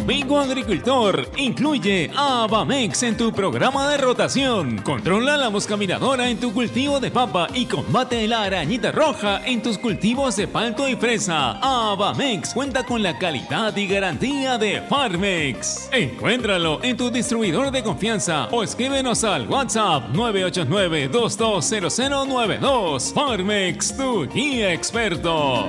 [0.00, 4.78] Amigo agricultor, incluye a Abamex en tu programa de rotación.
[4.78, 9.60] Controla la mosca miradora en tu cultivo de papa y combate la arañita roja en
[9.62, 11.58] tus cultivos de palto y fresa.
[11.60, 15.90] Abamex cuenta con la calidad y garantía de Farmex.
[15.92, 23.12] Encuéntralo en tu distribuidor de confianza o escríbenos al WhatsApp 989-220092.
[23.12, 25.68] Farmex, tu guía experto.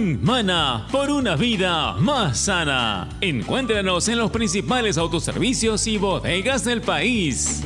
[0.00, 3.08] Mana por una vida más sana.
[3.20, 7.62] Encuéntranos en los principales autoservicios y bodegas del país.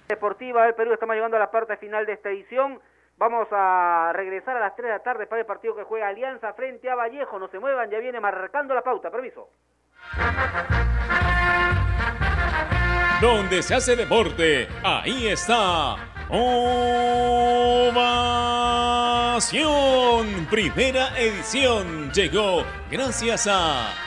[0.07, 2.79] Deportiva del Perú, estamos llegando a la parte final de esta edición.
[3.17, 6.53] Vamos a regresar a las 3 de la tarde para el partido que juega Alianza
[6.53, 7.39] frente a Vallejo.
[7.39, 9.09] No se muevan, ya viene marcando la pauta.
[9.09, 9.49] Permiso.
[13.19, 15.95] Donde se hace deporte, ahí está.
[16.29, 16.77] Ovación.
[20.51, 24.06] Primera edición llegó gracias a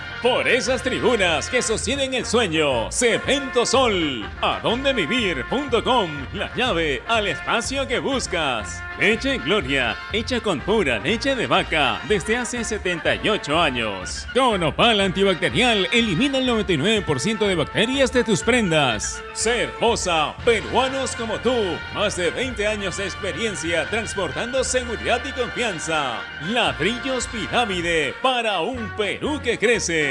[0.21, 7.97] Por esas tribunas que sostienen el sueño, Cemento Sol, adondevivir.com, la llave al espacio que
[7.97, 8.83] buscas.
[8.99, 14.27] Leche Gloria, hecha con pura leche de vaca desde hace 78 años.
[14.31, 19.23] Con Opal antibacterial, elimina el 99% de bacterias de tus prendas.
[19.33, 21.55] Cervosa, peruanos como tú,
[21.95, 26.21] más de 20 años de experiencia transportando seguridad y confianza.
[26.49, 30.10] Ladrillos Pirámide para un Perú que crece.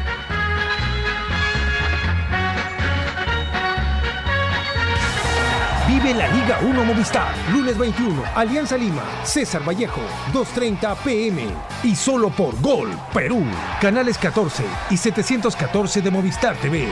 [6.01, 7.33] Vive la Liga 1 Movistar.
[7.51, 10.01] Lunes 21, Alianza Lima, César Vallejo,
[10.33, 11.47] 2.30 pm.
[11.83, 13.43] Y solo por Gol, Perú.
[13.79, 16.87] Canales 14 y 714 de Movistar TV.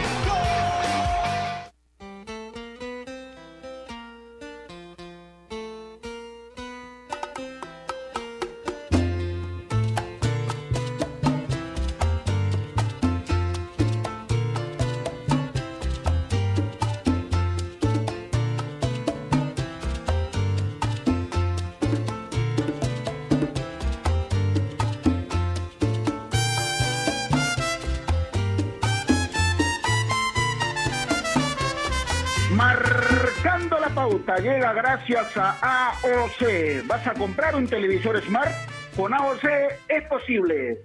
[36.13, 36.87] AOC.
[36.87, 38.51] ¿Vas a comprar un televisor Smart?
[38.95, 39.43] Con AOC
[39.87, 40.79] es posible.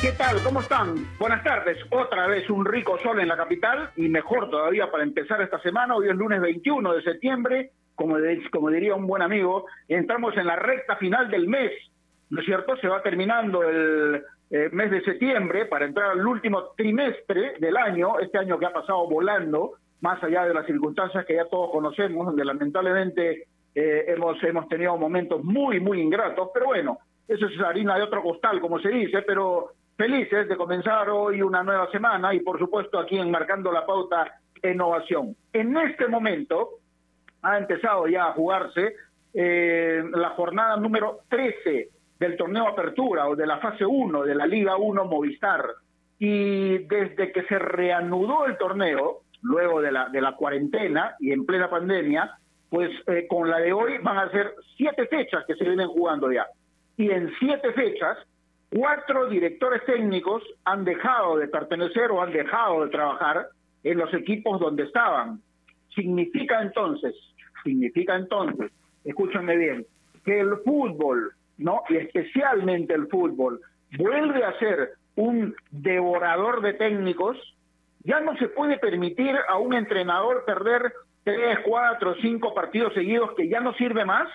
[0.00, 0.36] ¿Qué tal?
[0.44, 0.94] ¿Cómo están?
[1.18, 1.76] Buenas tardes.
[1.90, 5.96] Otra vez un rico sol en la capital y mejor todavía para empezar esta semana.
[5.96, 7.72] Hoy es lunes 21 de septiembre.
[7.96, 11.72] Como, de- como diría un buen amigo, entramos en la recta final del mes
[12.30, 12.76] ¿no es cierto?
[12.76, 18.20] Se va terminando el eh, mes de septiembre para entrar al último trimestre del año,
[18.20, 22.26] este año que ha pasado volando, más allá de las circunstancias que ya todos conocemos,
[22.26, 27.96] donde lamentablemente eh, hemos, hemos tenido momentos muy, muy ingratos, pero bueno, eso es harina
[27.96, 32.40] de otro costal, como se dice, pero felices de comenzar hoy una nueva semana y
[32.40, 35.36] por supuesto aquí enmarcando la pauta innovación.
[35.52, 36.78] En este momento
[37.42, 38.94] ha empezado ya a jugarse
[39.34, 44.46] eh, la jornada número 13 del torneo Apertura o de la fase 1 de la
[44.46, 45.64] Liga 1 Movistar.
[46.18, 51.46] Y desde que se reanudó el torneo, luego de la, de la cuarentena y en
[51.46, 52.38] plena pandemia,
[52.70, 56.30] pues eh, con la de hoy van a ser siete fechas que se vienen jugando
[56.30, 56.46] ya.
[56.96, 58.18] Y en siete fechas,
[58.70, 63.48] cuatro directores técnicos han dejado de pertenecer o han dejado de trabajar
[63.84, 65.40] en los equipos donde estaban.
[65.94, 67.14] Significa entonces,
[67.64, 68.70] significa entonces,
[69.04, 69.86] escúchenme bien,
[70.24, 71.82] que el fútbol, ¿no?
[71.88, 73.60] Y especialmente el fútbol,
[73.96, 77.36] vuelve a ser un devorador de técnicos,
[78.04, 80.92] ya no se puede permitir a un entrenador perder
[81.24, 84.28] tres, cuatro, cinco partidos seguidos que ya no sirve más,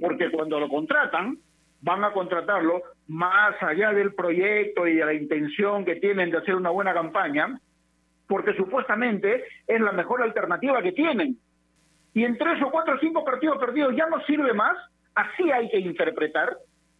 [0.00, 1.38] porque cuando lo contratan,
[1.82, 6.54] van a contratarlo más allá del proyecto y de la intención que tienen de hacer
[6.54, 7.58] una buena campaña,
[8.26, 11.38] porque supuestamente es la mejor alternativa que tienen.
[12.14, 14.76] Y en tres o cuatro o cinco partidos perdidos ya no sirve más,
[15.14, 16.56] así hay que interpretar,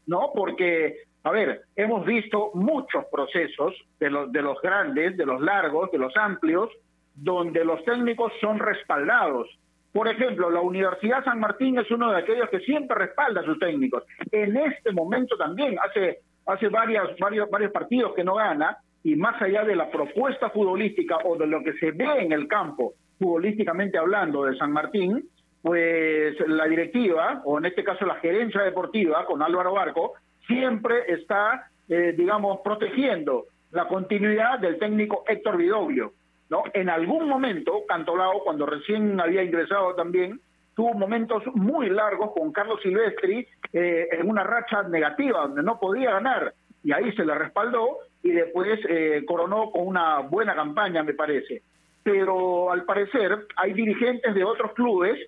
[0.07, 0.31] ¿no?
[0.35, 5.91] Porque, a ver, hemos visto muchos procesos de los, de los grandes, de los largos,
[5.91, 6.71] de los amplios,
[7.15, 9.49] donde los técnicos son respaldados.
[9.93, 13.59] Por ejemplo, la Universidad San Martín es uno de aquellos que siempre respalda a sus
[13.59, 14.05] técnicos.
[14.31, 19.41] En este momento también, hace, hace varios, varios, varios partidos que no gana, y más
[19.43, 23.99] allá de la propuesta futbolística o de lo que se ve en el campo, futbolísticamente
[23.99, 25.29] hablando, de San Martín,
[25.61, 30.15] pues la directiva, o en este caso la gerencia deportiva, con Álvaro Barco,
[30.51, 36.13] siempre está, eh, digamos, protegiendo la continuidad del técnico Héctor Vidoglio.
[36.51, 36.65] ¿no?
[36.75, 40.41] En algún momento, Cantolao, cuando recién había ingresado también,
[40.75, 46.11] tuvo momentos muy largos con Carlos Silvestri eh, en una racha negativa, donde no podía
[46.11, 51.15] ganar, y ahí se le respaldó, y después eh, coronó con una buena campaña, me
[51.15, 51.63] parece.
[52.03, 55.19] Pero al parecer hay dirigentes de otros clubes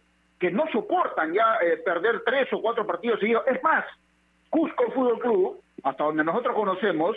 [0.40, 3.44] que no soportan ya eh, perder tres o cuatro partidos seguidos.
[3.46, 3.84] Es más,
[4.52, 7.16] Cusco Fútbol Club, hasta donde nosotros conocemos,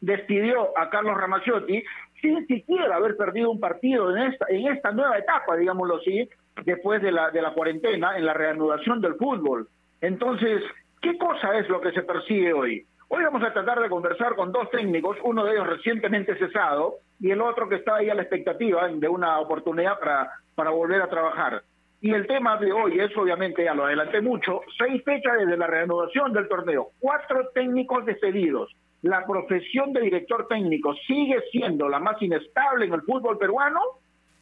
[0.00, 1.84] despidió a Carlos Ramaciotti
[2.22, 6.26] sin siquiera haber perdido un partido en esta, en esta nueva etapa, digámoslo así,
[6.64, 9.68] después de la, de la cuarentena, en la reanudación del fútbol.
[10.00, 10.62] Entonces,
[11.02, 12.86] ¿qué cosa es lo que se persigue hoy?
[13.08, 17.32] Hoy vamos a tratar de conversar con dos técnicos, uno de ellos recientemente cesado y
[17.32, 21.10] el otro que está ahí a la expectativa de una oportunidad para, para volver a
[21.10, 21.62] trabajar.
[22.00, 25.66] Y el tema de hoy es, obviamente, ya lo adelanté mucho, seis fechas desde la
[25.66, 32.20] reanudación del torneo, cuatro técnicos despedidos, la profesión de director técnico sigue siendo la más
[32.20, 33.80] inestable en el fútbol peruano,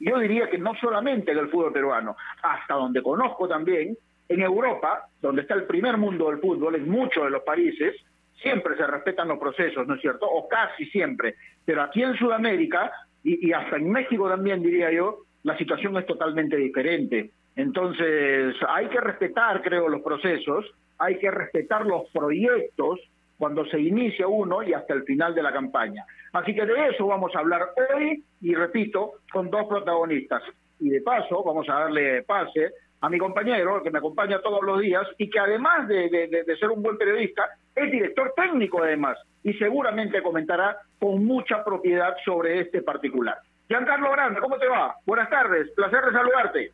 [0.00, 3.96] yo diría que no solamente en el fútbol peruano, hasta donde conozco también,
[4.28, 7.94] en Europa, donde está el primer mundo del fútbol, en muchos de los países,
[8.40, 10.26] siempre se respetan los procesos, ¿no es cierto?
[10.26, 11.36] O casi siempre.
[11.64, 12.90] Pero aquí en Sudamérica,
[13.22, 17.30] y, y hasta en México también diría yo, la situación es totalmente diferente.
[17.56, 20.64] Entonces, hay que respetar, creo, los procesos,
[20.98, 23.00] hay que respetar los proyectos,
[23.38, 26.04] cuando se inicia uno y hasta el final de la campaña.
[26.32, 27.62] Así que de eso vamos a hablar
[27.94, 30.42] hoy y repito, con dos protagonistas.
[30.80, 34.80] Y de paso vamos a darle pase a mi compañero, que me acompaña todos los
[34.80, 40.22] días y que además de, ser un buen periodista, es director técnico además y seguramente
[40.22, 43.36] comentará con mucha propiedad sobre este particular.
[43.68, 44.96] Giancarlo Grande, ¿cómo te va?
[45.04, 46.70] Buenas tardes, placer de saludarte.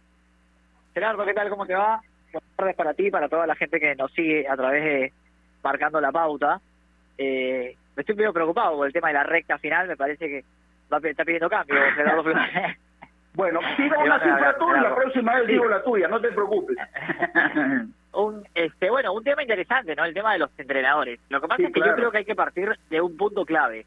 [0.94, 1.49] Gerardo, ¿qué tal?
[1.50, 2.00] ¿Cómo te va?
[2.32, 5.12] Buenas tardes para ti, para toda la gente que nos sigue a través de
[5.62, 6.61] marcando la pauta.
[7.18, 10.44] Eh, me estoy medio preocupado por el tema de la recta final, me parece que
[10.92, 12.25] va, está pidiendo cambio, Gerardo
[13.35, 16.76] Bueno, digo una cifra tú y la próxima vez digo la tuya, no te preocupes.
[18.12, 20.04] un, este, bueno, un tema interesante, ¿no?
[20.04, 21.20] El tema de los entrenadores.
[21.28, 23.87] Lo que pasa es que yo creo que hay que partir de un punto clave.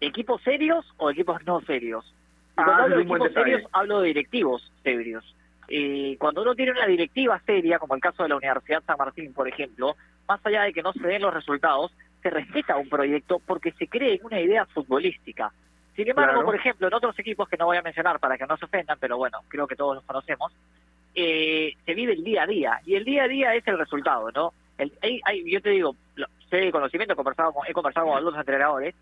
[0.00, 2.04] ¿Equipos serios o equipos no serios?
[2.52, 5.34] Y cuando ah, hablo de equipos serios, hablo de directivos serios.
[5.68, 9.32] Y cuando uno tiene una directiva seria, como el caso de la Universidad San Martín,
[9.32, 9.96] por ejemplo,
[10.28, 11.92] más allá de que no se den los resultados,
[12.22, 15.52] se respeta un proyecto porque se cree en una idea futbolística.
[15.94, 18.56] Sin embargo, por ejemplo, en otros equipos que no voy a mencionar para que no
[18.56, 20.52] se ofendan, pero bueno, creo que todos los conocemos,
[21.14, 24.30] eh, se vive el día a día y el día a día es el resultado,
[24.32, 24.52] ¿no?
[24.78, 25.94] El, hay, yo te digo,
[26.50, 28.94] sé de conocimiento, he conversado con, he conversado con algunos entrenadores,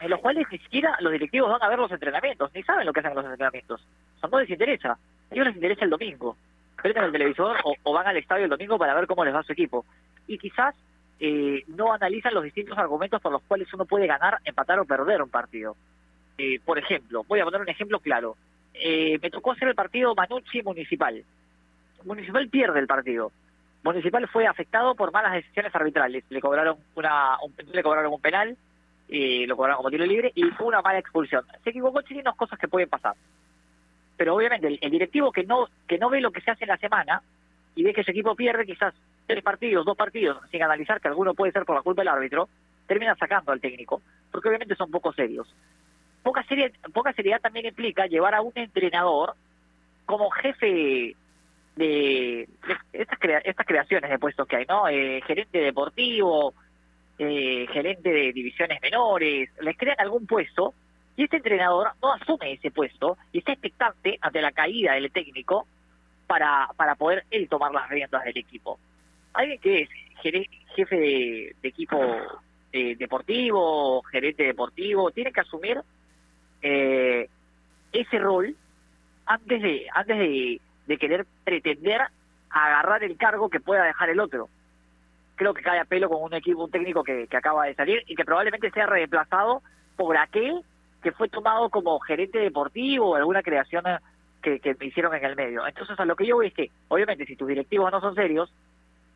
[0.00, 2.92] en los cuales ni siquiera los directivos van a ver los entrenamientos, ni saben lo
[2.92, 3.86] que hacen los entrenamientos.
[4.20, 4.98] O no les interesa.
[5.30, 6.36] A ellos les interesa el domingo
[6.82, 9.52] prenden el televisor o, van al estadio el domingo para ver cómo les va su
[9.52, 9.84] equipo.
[10.26, 10.74] Y quizás
[11.20, 15.22] eh, no analizan los distintos argumentos por los cuales uno puede ganar, empatar o perder
[15.22, 15.76] un partido.
[16.38, 18.36] Eh, por ejemplo, voy a poner un ejemplo claro.
[18.74, 21.24] Eh, me tocó hacer el partido Manucci Municipal.
[22.04, 23.32] Municipal pierde el partido.
[23.82, 26.24] Municipal fue afectado por malas decisiones arbitrales.
[26.30, 28.56] Le cobraron una, un, le cobraron un penal,
[29.08, 31.44] y lo cobraron como tiro libre y una mala expulsión.
[31.64, 33.14] Se equivocó Chirinos, cosas que pueden pasar.
[34.18, 36.76] Pero obviamente el, directivo que no que no ve lo que se hace en la
[36.76, 37.22] semana
[37.74, 38.92] y ve que su equipo pierde quizás
[39.26, 42.48] tres partidos, dos partidos, sin analizar que alguno puede ser por la culpa del árbitro,
[42.86, 45.46] termina sacando al técnico, porque obviamente son poco serios.
[46.22, 49.34] Poca, serie, poca seriedad también implica llevar a un entrenador
[50.04, 51.14] como jefe
[51.76, 52.48] de,
[52.92, 54.88] estas, estas creaciones de puestos que hay, ¿no?
[54.88, 56.54] Eh, gerente deportivo,
[57.18, 60.74] eh, gerente de divisiones menores, les crean algún puesto
[61.18, 65.66] y este entrenador no asume ese puesto y está expectante ante la caída del técnico
[66.28, 68.78] para, para poder él tomar las riendas del equipo.
[69.32, 69.88] Alguien que es
[70.22, 71.98] jefe de, equipo
[72.72, 75.80] eh, deportivo, gerente deportivo, tiene que asumir
[76.62, 77.28] eh,
[77.90, 78.54] ese rol
[79.26, 82.00] antes de antes de, de querer pretender
[82.48, 84.48] agarrar el cargo que pueda dejar el otro
[85.34, 88.02] creo que cae a pelo con un equipo, un técnico que, que acaba de salir
[88.06, 89.62] y que probablemente sea reemplazado
[89.96, 90.64] por aquel
[91.02, 93.84] que fue tomado como gerente deportivo alguna creación
[94.42, 95.66] que, que hicieron en el medio.
[95.66, 98.52] Entonces, a lo que yo voy es que, obviamente, si tus directivos no son serios,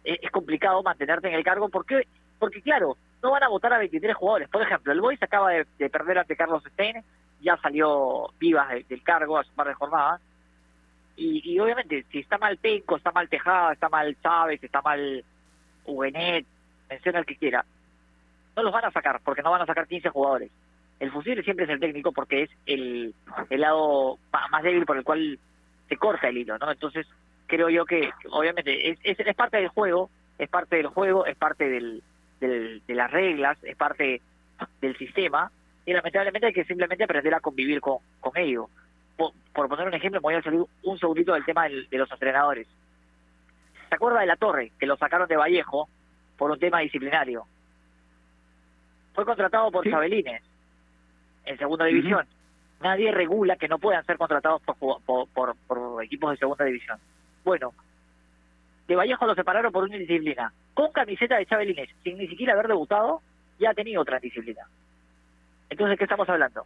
[0.05, 1.69] es, complicado mantenerte en el cargo.
[1.69, 2.07] porque
[2.39, 4.49] Porque, claro, no van a votar a 23 jugadores.
[4.49, 7.03] Por ejemplo, el Boys acaba de, perder ante Carlos Stein,
[7.41, 10.21] ya salió vivas del, cargo hace un par de jornadas.
[11.17, 15.25] Y, y, obviamente, si está mal Penco, está mal Tejada, está mal Chávez, está mal
[15.85, 16.47] Ugenet,
[16.89, 17.65] menciona el que quiera,
[18.57, 20.51] no los van a sacar porque no van a sacar 15 jugadores.
[21.03, 23.13] El fusible siempre es el técnico porque es el,
[23.51, 24.21] el lado
[24.53, 25.37] más débil por el cual
[25.89, 26.71] se corta el hilo, ¿no?
[26.71, 27.09] Entonces,
[27.49, 31.69] creo yo que, obviamente, es, es, parte del juego, es parte del juego, es parte
[31.69, 32.05] del,
[32.39, 34.23] del, de las reglas, es parte
[34.81, 35.51] del sistema,
[35.87, 38.69] y lamentablemente hay que simplemente aprender a convivir con, con ello.
[39.17, 39.33] Por,
[39.69, 42.69] poner un ejemplo, me voy a salir un segundito del tema de los entrenadores.
[43.89, 45.89] ¿Se acuerda de la Torre, que lo sacaron de Vallejo
[46.39, 47.45] por un tema disciplinario?
[49.15, 50.52] Fue contratado por Chabelines
[51.45, 52.27] en segunda división.
[52.81, 56.99] Nadie regula que no puedan ser contratados por, por, equipos de segunda división.
[57.45, 57.73] Bueno,
[58.89, 60.53] de Vallejo lo separaron por una disciplina.
[60.75, 63.21] Con camiseta de Chabelines, sin ni siquiera haber debutado,
[63.59, 64.63] ya ha tenido otra disciplina.
[65.71, 66.65] Entonces, ¿qué estamos hablando?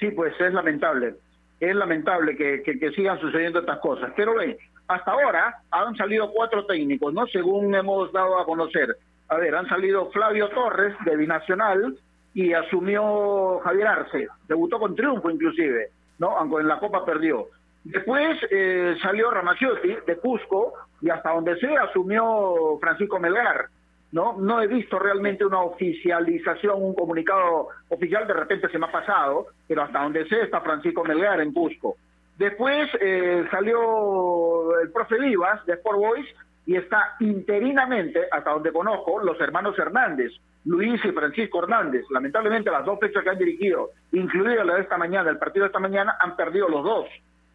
[0.00, 1.14] Sí, pues es lamentable.
[1.60, 4.12] Es lamentable que, que, que sigan sucediendo estas cosas.
[4.16, 4.56] Pero ven,
[4.88, 7.26] hasta ahora han salido cuatro técnicos, ¿no?
[7.28, 8.96] Según hemos dado a conocer.
[9.28, 11.96] A ver, han salido Flavio Torres, de Binacional,
[12.34, 14.28] y asumió Javier Arce.
[14.48, 16.36] Debutó con triunfo, inclusive, ¿no?
[16.36, 17.48] Aunque en la Copa perdió.
[17.84, 23.66] Después eh, salió Ramaciotti, de Cusco, y hasta donde sea asumió Francisco Melgar.
[24.12, 24.36] ¿no?
[24.38, 29.46] No he visto realmente una oficialización, un comunicado oficial, de repente se me ha pasado,
[29.66, 31.96] pero hasta donde sé está Francisco Melgar en Cusco.
[32.38, 36.26] Después eh, salió el profe Vivas de Sport Boys
[36.66, 40.32] y está interinamente, hasta donde conozco, los hermanos Hernández,
[40.64, 42.04] Luis y Francisco Hernández.
[42.10, 45.68] Lamentablemente las dos fechas que han dirigido, incluida la de esta mañana, el partido de
[45.68, 47.06] esta mañana, han perdido los dos.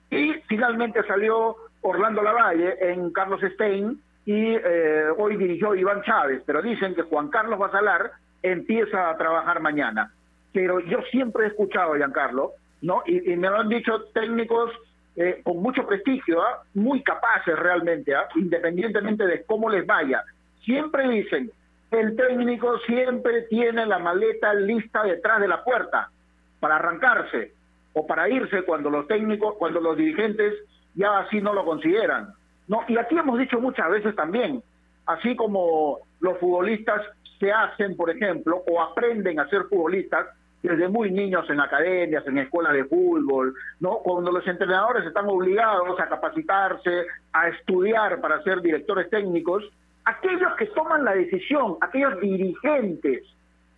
[0.10, 6.62] Y finalmente salió Orlando Lavalle en Carlos Stein y eh, hoy dirigió Iván Chávez, pero
[6.62, 8.12] dicen que Juan Carlos Basalar
[8.44, 10.12] empieza a trabajar mañana.
[10.54, 13.02] Pero yo siempre he escuchado a Giancarlo ¿no?
[13.06, 14.72] Y, me lo han dicho técnicos
[15.20, 16.64] eh, con mucho prestigio, ¿ah?
[16.76, 18.28] muy capaces realmente, ¿ah?
[18.36, 20.24] independientemente de cómo les vaya.
[20.64, 21.52] Siempre dicen,
[21.90, 26.12] el técnico siempre tiene la maleta lista detrás de la puerta
[26.60, 27.54] para arrancarse
[27.94, 30.54] o para irse cuando los técnicos, cuando los dirigentes
[30.94, 32.30] ya así no lo consideran.
[32.68, 32.84] ¿no?
[32.88, 34.62] Y aquí hemos dicho muchas veces también,
[35.08, 37.02] así como los futbolistas
[37.40, 40.28] se hacen, por ejemplo, o aprenden a ser futbolistas,
[40.64, 44.00] desde muy niños en academias, en escuelas de fútbol, ¿no?
[44.00, 49.64] Cuando los entrenadores están obligados a capacitarse, a estudiar para ser directores técnicos,
[50.06, 53.24] aquellos que toman la decisión, aquellos dirigentes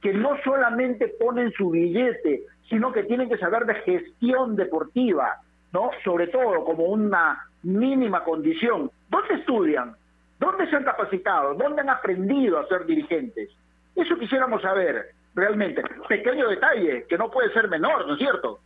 [0.01, 5.37] que no solamente ponen su billete, sino que tienen que saber de gestión deportiva,
[5.73, 5.91] ¿no?
[6.03, 8.89] Sobre todo como una mínima condición.
[9.09, 9.95] ¿Dónde estudian?
[10.39, 11.53] ¿Dónde se han capacitado?
[11.55, 13.49] ¿Dónde han aprendido a ser dirigentes?
[13.95, 15.83] Eso quisiéramos saber realmente.
[16.07, 18.59] Pequeño detalle, que no puede ser menor, ¿no es cierto?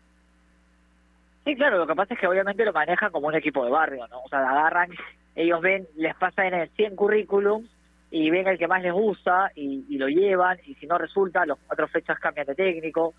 [1.45, 4.07] Sí, claro, lo que pasa es que obviamente lo manejan como un equipo de barrio,
[4.07, 4.21] ¿no?
[4.21, 4.89] O sea, agarran,
[5.35, 7.69] ellos ven, les pasan el 100 currículums
[8.11, 11.57] y ven el que más les gusta y, lo llevan y si no resulta, los
[11.67, 13.13] cuatro fechas cambian de técnico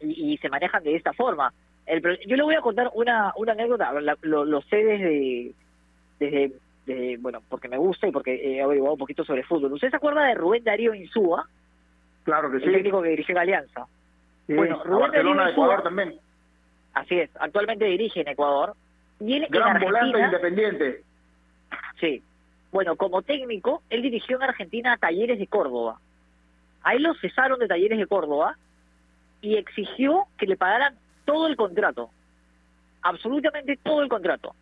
[0.00, 1.52] y, se manejan de esta forma.
[1.86, 3.92] El, yo le voy a contar una, una anécdota,
[4.22, 5.54] lo, sé desde,
[6.86, 9.72] desde bueno, porque me gusta y porque he averiguado un poquito sobre fútbol.
[9.72, 11.48] ¿Usted se acuerda de Rubén Darío Insúa?
[12.24, 12.66] Claro que sí.
[12.66, 13.86] El técnico que dirigió Alianza.
[14.48, 16.18] bueno, Rubén Darío de Ecuador también.
[16.94, 18.74] Así es, actualmente dirige en Ecuador.
[19.20, 21.02] Y él Gran en volante independiente.
[22.00, 22.22] Sí.
[22.72, 25.98] Bueno, como técnico, él dirigió en Argentina Talleres de Córdoba.
[26.82, 28.56] A él lo cesaron de Talleres de Córdoba
[29.40, 32.10] y exigió que le pagaran todo el contrato.
[33.02, 34.54] Absolutamente todo el contrato.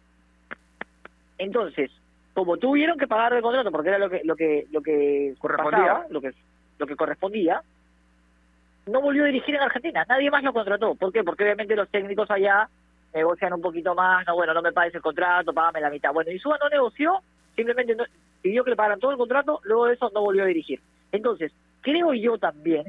[1.39, 1.91] Entonces,
[2.35, 6.07] como tuvieron que pagar el contrato porque era lo que lo que lo que correspondía,
[6.11, 6.33] lo que
[6.83, 7.63] lo que correspondía,
[8.87, 10.95] no volvió a dirigir en Argentina, nadie más lo contrató.
[10.95, 11.23] ¿Por qué?
[11.23, 12.69] Porque obviamente los técnicos allá
[13.15, 16.13] negocian un poquito más, no, bueno, no me pagues el contrato, págame la mitad.
[16.13, 17.21] Bueno, Insúa no negoció,
[17.55, 17.97] simplemente
[18.41, 20.81] pidió que le pagaran todo el contrato, luego de eso no volvió a dirigir.
[21.13, 22.85] Entonces, creo yo también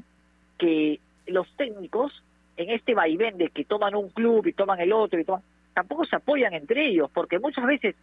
[0.57, 2.23] que los técnicos
[2.57, 6.05] en este vaivén de que toman un club y toman el otro y toman, tampoco
[6.05, 7.95] se apoyan entre ellos, porque muchas veces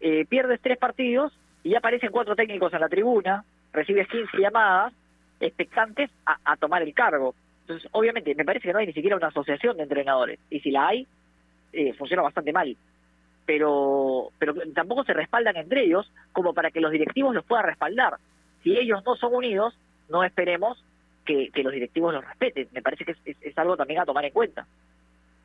[0.00, 1.32] eh, pierdes tres partidos
[1.62, 4.92] y ya aparecen cuatro técnicos en la tribuna, recibes 15 llamadas
[5.40, 7.34] expectantes a, tomar el cargo.
[7.62, 10.70] Entonces, obviamente, me parece que no hay ni siquiera una asociación de entrenadores, y si
[10.70, 11.06] la hay,
[11.72, 12.76] eh, funciona bastante mal.
[13.46, 18.14] Pero, pero tampoco se respaldan entre ellos como para que los directivos los puedan respaldar.
[18.62, 19.76] Si ellos no son unidos,
[20.08, 20.84] no esperemos
[21.24, 22.68] que, los directivos los respeten.
[22.72, 24.66] Me parece que es algo también a tomar en cuenta.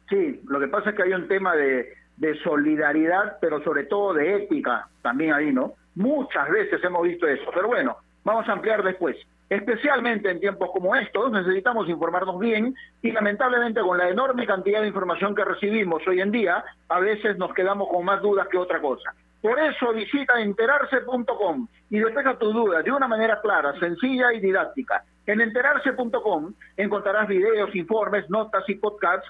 [0.10, 4.14] Sí, lo que pasa es que hay un tema de, de solidaridad, pero sobre todo
[4.14, 5.74] de ética también ahí, ¿no?
[5.96, 9.18] Muchas veces hemos visto eso, pero bueno, vamos a ampliar después.
[9.50, 14.88] Especialmente en tiempos como estos necesitamos informarnos bien y lamentablemente con la enorme cantidad de
[14.88, 18.82] información que recibimos hoy en día, a veces nos quedamos con más dudas que otra
[18.82, 19.14] cosa.
[19.42, 25.04] Por eso visita enterarse.com y despeja tus dudas de una manera clara, sencilla y didáctica.
[25.28, 29.30] En enterarse.com encontrarás videos, informes, notas y podcasts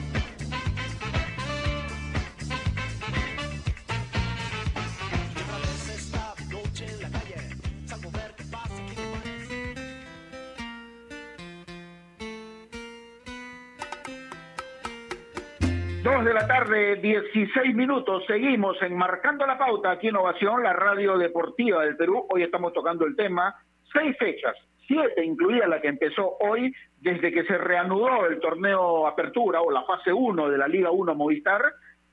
[16.11, 18.25] Dos de la tarde, 16 minutos.
[18.27, 22.25] Seguimos enmarcando la pauta aquí en Ovación, la radio deportiva del Perú.
[22.29, 23.55] Hoy estamos tocando el tema.
[23.93, 24.53] Seis fechas,
[24.87, 29.83] siete incluida la que empezó hoy, desde que se reanudó el torneo Apertura o la
[29.83, 31.61] fase 1 de la Liga 1 Movistar,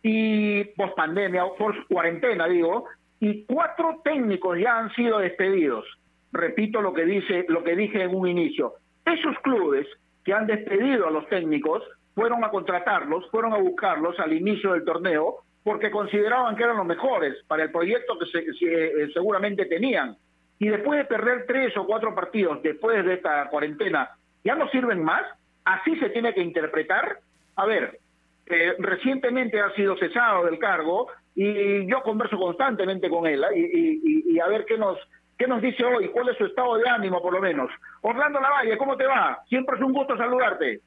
[0.00, 2.84] y post pandemia, post cuarentena, digo,
[3.18, 5.84] y cuatro técnicos ya han sido despedidos.
[6.30, 8.74] Repito lo que dice, lo que dije en un inicio.
[9.04, 9.88] Esos clubes
[10.24, 11.82] que han despedido a los técnicos
[12.18, 16.84] fueron a contratarlos, fueron a buscarlos al inicio del torneo porque consideraban que eran los
[16.84, 20.16] mejores para el proyecto que eh, seguramente tenían.
[20.58, 24.10] Y después de perder tres o cuatro partidos después de esta cuarentena,
[24.42, 25.22] ¿ya no sirven más?
[25.64, 27.18] ¿Así se tiene que interpretar?
[27.54, 28.00] A ver,
[28.46, 33.56] eh, recientemente ha sido cesado del cargo y yo converso constantemente con él ¿eh?
[33.56, 34.98] y, y, a ver qué nos,
[35.38, 37.70] qué nos dice hoy, cuál es su estado de ánimo por lo menos.
[38.02, 39.38] Orlando Lavalle, ¿cómo te va?
[39.48, 40.80] Siempre es un gusto saludarte.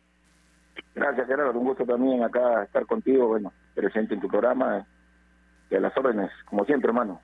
[0.95, 1.59] Gracias, Gerardo.
[1.59, 4.85] Un gusto también acá estar contigo, bueno, presente en tu programa
[5.69, 7.21] y a las órdenes, como siempre, hermano.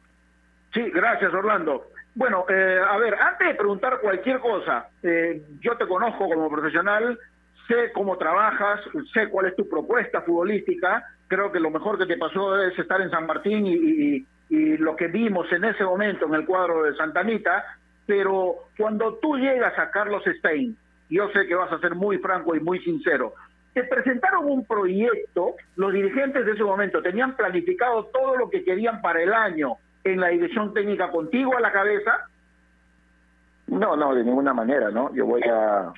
[0.73, 1.87] Sí, gracias, Orlando.
[2.15, 7.19] Bueno, eh, a ver, antes de preguntar cualquier cosa, eh, yo te conozco como profesional,
[7.67, 8.81] sé cómo trabajas,
[9.13, 11.05] sé cuál es tu propuesta futbolística.
[11.27, 15.07] Creo que lo mejor que te pasó es estar en San Martín y, lo que
[15.07, 17.65] vimos en ese momento en el cuadro de Santa Anita.
[18.05, 20.77] pero cuando tú llegas a Carlos Stein,
[21.09, 23.33] yo sé que vas a ser muy franco y muy sincero,
[23.73, 29.01] te presentaron un proyecto, los dirigentes de ese momento tenían planificado todo lo que querían
[29.01, 32.27] para el año en la dirección técnica contigo a la cabeza.
[33.67, 35.13] No, no, de ninguna manera, ¿no?
[35.13, 35.93] Yo voy a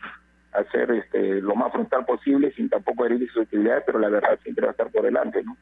[0.52, 4.66] hacer este, lo más frontal posible sin tampoco herir sus utilidades, pero la verdad siempre
[4.66, 5.56] va a estar por delante, ¿no?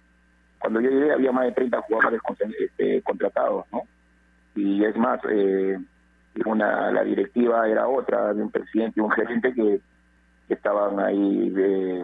[0.60, 2.22] Cuando yo llegué había más de 30 jugadores
[2.60, 3.84] este, contratados, ¿no?
[4.56, 5.78] Y es más, eh,
[6.45, 9.82] una, la directiva era otra, de un presidente y un gerente que
[10.50, 11.54] estaban ahí,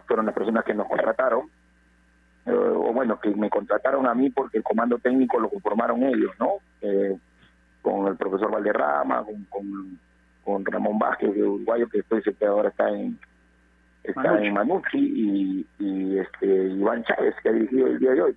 [0.05, 1.49] fueron las personas que nos contrataron,
[2.45, 6.31] eh, o bueno, que me contrataron a mí porque el comando técnico lo conformaron ellos,
[6.39, 6.55] ¿no?
[6.81, 7.17] Eh,
[7.81, 9.97] con el profesor Valderrama, con,
[10.43, 13.17] con, Ramón Vázquez, de Uruguayo, que después que ahora está en
[14.03, 18.35] está en Manucci, y, y este Iván Chávez, que ha dirigido el día de hoy.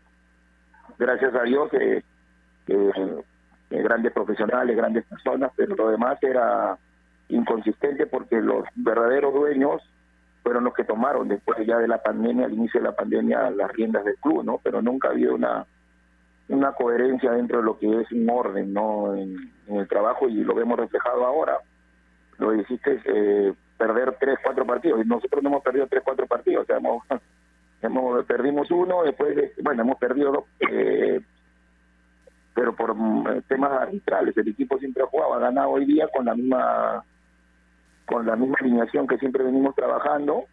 [0.99, 1.69] Gracias a Dios,
[3.71, 6.79] grandes profesionales, grandes personas, pero lo demás era
[7.29, 9.83] inconsistente porque los verdaderos dueños
[10.43, 13.73] fueron los que tomaron después ya de la pandemia, al inicio de la pandemia, las
[13.73, 14.61] riendas del club, ¿no?
[14.63, 15.67] Pero nunca ha habido una
[16.49, 19.15] una coherencia dentro de lo que es un orden, ¿no?
[19.15, 21.59] En, el trabajo y lo vemos reflejado ahora.
[22.39, 26.63] Lo hiciste eh, perder tres, cuatro partidos y nosotros no hemos perdido tres, cuatro partidos,
[26.63, 27.03] o sea, hemos,
[27.83, 31.21] hemos perdimos uno, después, bueno, hemos perdido dos, eh,
[32.57, 34.35] pero por mm, temas arbitrales.
[34.37, 37.05] El equipo siempre ha ganado hoy día con la misma
[38.07, 40.45] con la misma alineación que siempre venimos trabajando,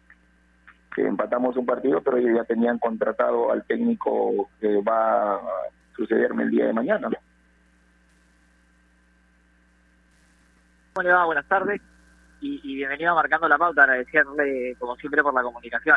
[0.94, 5.40] que empatamos un partido, pero ellos ya tenían contratado al técnico que va a
[5.96, 7.08] sucederme el día de mañana.
[7.08, 7.16] ¿no?
[10.92, 11.24] ¿Cómo le va?
[11.24, 11.80] Buenas tardes
[12.40, 15.96] y, y bienvenido a Marcando la Pauta, agradecerle como siempre por la comunicación.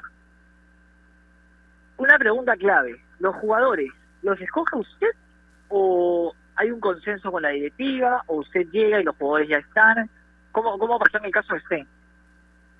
[1.98, 3.92] Una pregunta clave, ¿los jugadores
[4.22, 5.10] los escoge usted
[5.70, 10.10] o hay un consenso con la directiva o usted llega y los jugadores ya están?
[10.52, 11.88] ¿Cómo, cómo pasó en el caso de Stein?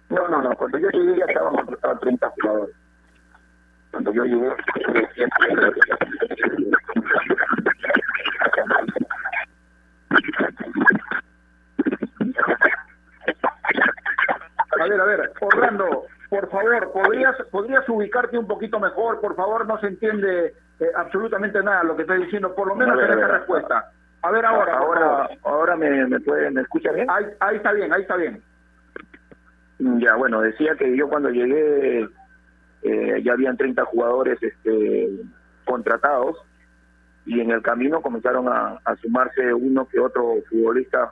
[0.10, 0.56] No, no, no.
[0.56, 2.76] Cuando yo llegué ya estábamos a 30 jugadores.
[3.92, 4.52] Cuando yo llegué...
[14.80, 19.20] A ver, a ver, Orlando, por favor, ¿podrías, ¿podrías ubicarte un poquito mejor?
[19.20, 23.02] Por favor, no se entiende eh, absolutamente nada lo que estoy diciendo, por lo menos
[23.02, 23.92] en esta respuesta.
[24.22, 24.78] A ver ahora.
[24.78, 27.10] Ahora, ahora me, me, puede, ¿me escucha bien?
[27.10, 28.42] Ahí, ahí está bien, ahí está bien.
[29.80, 32.08] Ya, bueno, decía que yo cuando llegué
[32.84, 35.10] eh, ya habían 30 jugadores este,
[35.66, 36.38] contratados
[37.26, 41.12] y en el camino comenzaron a, sumarse uno que otro futbolista,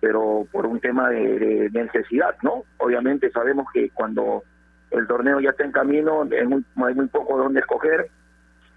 [0.00, 2.64] pero por un tema de, necesidad, ¿no?
[2.76, 4.42] Obviamente sabemos que cuando
[4.90, 8.10] el torneo ya está en camino hay muy, hay muy poco donde escoger,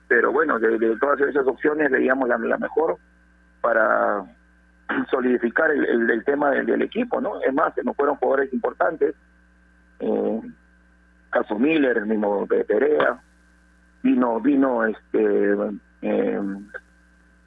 [0.09, 2.97] pero bueno, de, todas esas opciones veíamos la, la mejor
[3.61, 4.25] para
[5.09, 7.39] solidificar el, el, tema del, equipo, ¿no?
[7.41, 9.15] Es más, nos fueron jugadores importantes,
[9.99, 10.41] eh,
[11.29, 13.21] caso Miller, el mismo Perea,
[14.01, 15.53] vino, vino este
[16.01, 16.41] eh,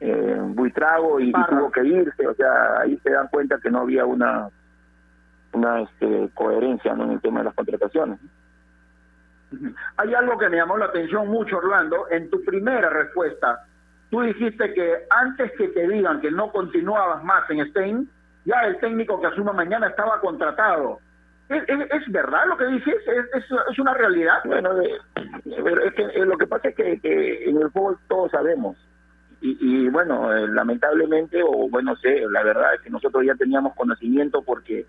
[0.01, 4.07] eh, Buitrago y, tuvo que irse, o sea, ahí se dan cuenta que no había
[4.07, 4.49] una
[5.53, 7.05] una este, coherencia ¿no?
[7.05, 8.19] en el tema de las contrataciones.
[9.97, 13.67] Hay algo que me llamó la atención mucho, Orlando, en tu primera respuesta
[14.13, 18.11] Tú dijiste que antes que te digan que no continuabas más en Stein,
[18.45, 20.99] ya el técnico que asuma mañana estaba contratado.
[21.49, 22.97] ¿Es, es, verdad lo que dices?
[23.07, 24.41] ¿Es, es, una realidad?
[24.45, 28.77] Bueno, es que eh, lo que pasa es que, en el fútbol todos sabemos.
[29.41, 34.43] Y, bueno, eh, lamentablemente, o bueno, sé, la verdad es que nosotros ya teníamos conocimiento
[34.43, 34.85] porque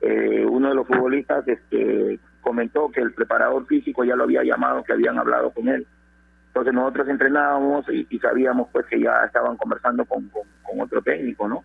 [0.00, 4.84] eh, uno de los futbolistas este, comentó que el preparador físico ya lo había llamado,
[4.84, 5.86] que habían hablado con él.
[6.48, 11.64] Entonces nosotros entrenábamos y, sabíamos pues que ya estaban conversando con, con, otro técnico, ¿no?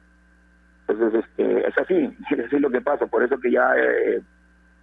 [0.87, 4.21] Entonces este, es así, es así lo que pasa, por eso que ya eh,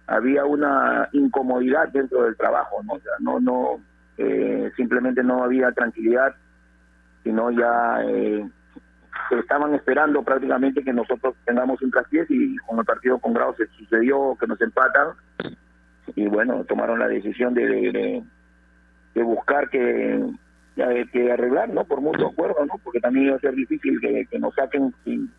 [0.05, 2.99] había una incomodidad dentro del trabajo, ¿no?
[3.19, 3.81] No, no,
[4.17, 6.35] eh, simplemente no había tranquilidad,
[7.23, 8.47] sino ya eh,
[9.31, 13.65] estaban esperando prácticamente que nosotros tengamos un traspiés y con el partido con Grau se
[13.67, 15.13] sucedió que nos empatan
[16.15, 18.23] y bueno, tomaron la decisión de
[19.15, 20.21] de buscar que,
[21.11, 21.85] que arreglar, ¿no?
[21.85, 22.73] Por mucho acuerdo, ¿no?
[22.83, 25.31] Porque también iba a ser difícil que, que nos saquen sin,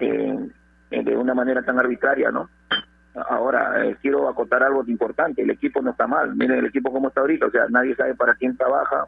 [0.00, 0.50] eh,
[0.90, 2.48] de una manera tan arbitraria, ¿no?
[3.14, 7.08] Ahora, eh, quiero acotar algo importante, el equipo no está mal, miren el equipo cómo
[7.08, 9.06] está ahorita, o sea, nadie sabe para quién trabaja.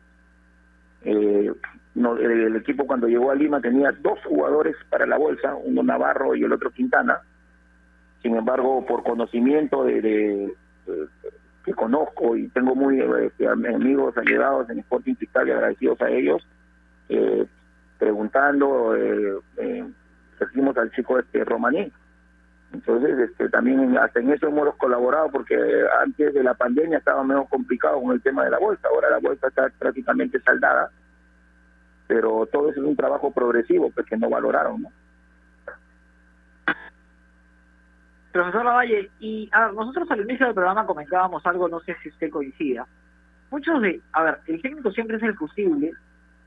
[1.05, 1.51] Eh,
[1.95, 6.35] no, el, equipo cuando llegó a Lima tenía dos jugadores para la bolsa, uno Navarro
[6.35, 7.21] y el otro Quintana.
[8.23, 10.53] Sin embargo, por conocimiento de
[11.65, 16.47] que conozco y tengo muy este, amigos allegados en Sporting Cristal y agradecidos a ellos,
[17.09, 17.47] eh,
[17.99, 19.87] preguntando, eh, eh,
[20.77, 21.93] al chico este Romaní.
[22.73, 25.57] Entonces, este, también hasta en eso hemos colaborado porque
[26.01, 28.89] antes de la pandemia estaba medio complicado con el tema de la bolsa.
[28.89, 30.91] Ahora la bolsa está prácticamente saldada,
[32.07, 34.93] pero todo eso es un trabajo progresivo, pues que no valoraron, ¿no?
[38.39, 42.09] Profesor Lavalle, y a ver, nosotros al inicio del programa comentábamos algo, no sé si
[42.09, 42.87] usted coincida.
[43.51, 45.91] Muchos de, a ver, el técnico siempre es el fusible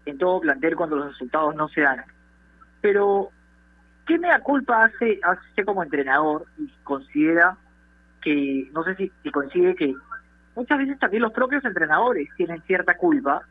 [0.06, 2.06] en todo plantel cuando los resultados no se dan.
[2.80, 3.32] Pero,
[4.08, 7.58] ¿qué mea culpa hace, hace como entrenador y considera
[8.22, 9.94] que, no sé si, si coincide que
[10.56, 13.42] muchas veces también los propios entrenadores tienen cierta culpa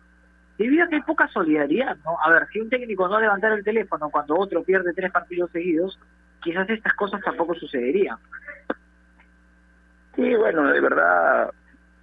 [0.56, 2.16] debido a que hay poca solidaridad, ¿no?
[2.24, 5.98] A ver, si un técnico no levantar el teléfono cuando otro pierde tres partidos seguidos,
[6.42, 8.16] quizás estas cosas tampoco sucederían.
[10.16, 11.50] Sí, bueno, de verdad,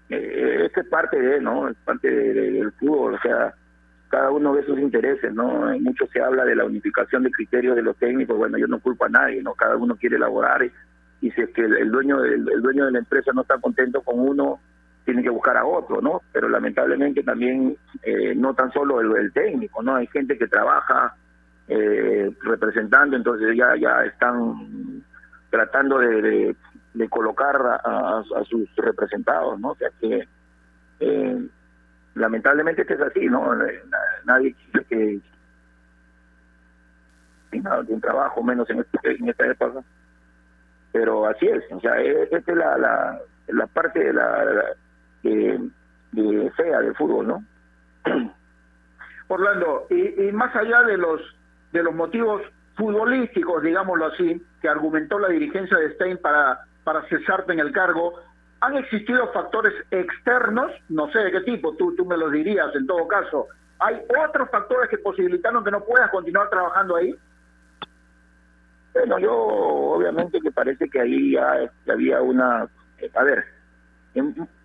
[0.10, 1.67] eh, es parte de, ¿no?
[1.69, 3.54] Es parte del fútbol, o sea,
[4.10, 5.78] cada uno ve sus intereses, ¿no?
[5.80, 9.06] Mucho se habla de la unificación de criterios de los técnicos, bueno, yo no culpo
[9.06, 9.54] a nadie, ¿no?
[9.54, 13.00] Cada uno quiere elaborar y, si es que el, dueño del, el dueño de la
[13.00, 14.62] empresa no está contento con uno,
[15.08, 16.21] tiene que buscar a otro, ¿no?
[16.34, 19.95] Pero lamentablemente también eh, no tan solo el, técnico, ¿no?
[19.95, 21.15] Hay gente que trabaja
[21.67, 25.03] eh, representando, entonces ya ya están
[25.49, 26.56] tratando de,
[26.93, 29.71] de, colocar a, sus representados, ¿no?
[29.71, 30.27] O sea que
[30.99, 31.47] eh,
[32.15, 33.53] lamentablemente es así, ¿no?
[34.25, 35.21] Nadie quiere que
[37.51, 39.82] de un trabajo, menos en, este, en esta época.
[40.91, 44.45] Pero así es, o sea, esta es la, la, la parte de la,
[45.23, 47.43] de, fea del fútbol, ¿no?
[49.27, 51.37] Orlando, y, y más allá de los
[51.71, 52.41] de los motivos
[52.75, 58.13] futbolísticos, digámoslo así, que argumentó la dirigencia de Stein para, para cesarte en el cargo,
[58.62, 60.71] ¿Han existido factores externos?
[60.89, 63.47] No sé de qué tipo, tú, tú me los dirías en todo caso.
[63.80, 67.15] ¿Hay otros factores que posibilitaron que no puedas continuar trabajando ahí?
[68.93, 72.67] Bueno, yo obviamente que parece que ahí ya, había una...
[73.13, 73.45] A ver,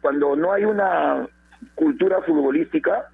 [0.00, 1.28] cuando no hay una
[1.74, 3.08] cultura futbolística,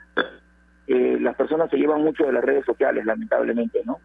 [0.88, 4.00] eh, las personas se llevan mucho de las redes sociales, lamentablemente, ¿no?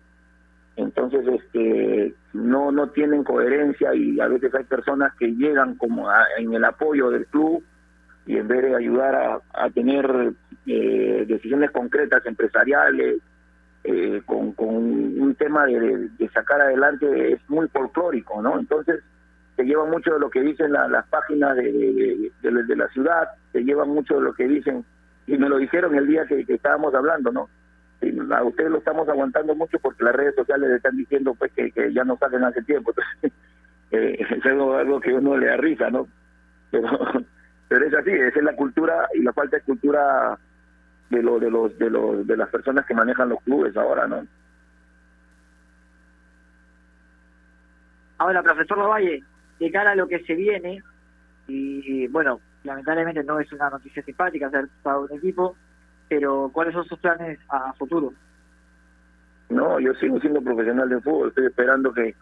[0.76, 6.54] entonces este no no tienen coherencia y a veces hay personas que llegan como en
[6.54, 7.64] el apoyo del club
[8.26, 10.34] y en vez de ayudar a, a tener
[10.66, 13.18] eh, decisiones concretas empresariales
[13.84, 19.04] eh, con, con un tema de, de, sacar adelante es muy folclórico no entonces
[19.56, 23.86] se lleva mucho de lo que dicen las páginas de, de, la ciudad se lleva
[23.86, 24.84] mucho de lo que dicen
[25.28, 27.50] y me lo dijeron el día que estábamos hablando no
[28.32, 31.72] a ustedes lo estamos aguantando mucho porque las redes sociales le están diciendo pues que,
[31.94, 32.94] ya no salen hace tiempo.
[33.92, 36.08] eh, es algo, que uno le da risa, ¿no?
[36.72, 36.88] Pero,
[37.68, 40.38] pero es así, esa es la cultura y la falta de cultura
[41.10, 44.26] de lo, de los de los de las personas que manejan los clubes ahora, ¿no?
[48.18, 49.22] Ahora, profesor Lovalle,
[49.60, 50.82] de cara a lo que se viene,
[51.48, 55.56] y bueno, lamentablemente no es una noticia simpática ser para un equipo,
[56.08, 58.14] pero ¿cuáles son sus planes a futuro?
[59.50, 62.16] No, yo sigo siendo profesional de fútbol, estoy esperando que,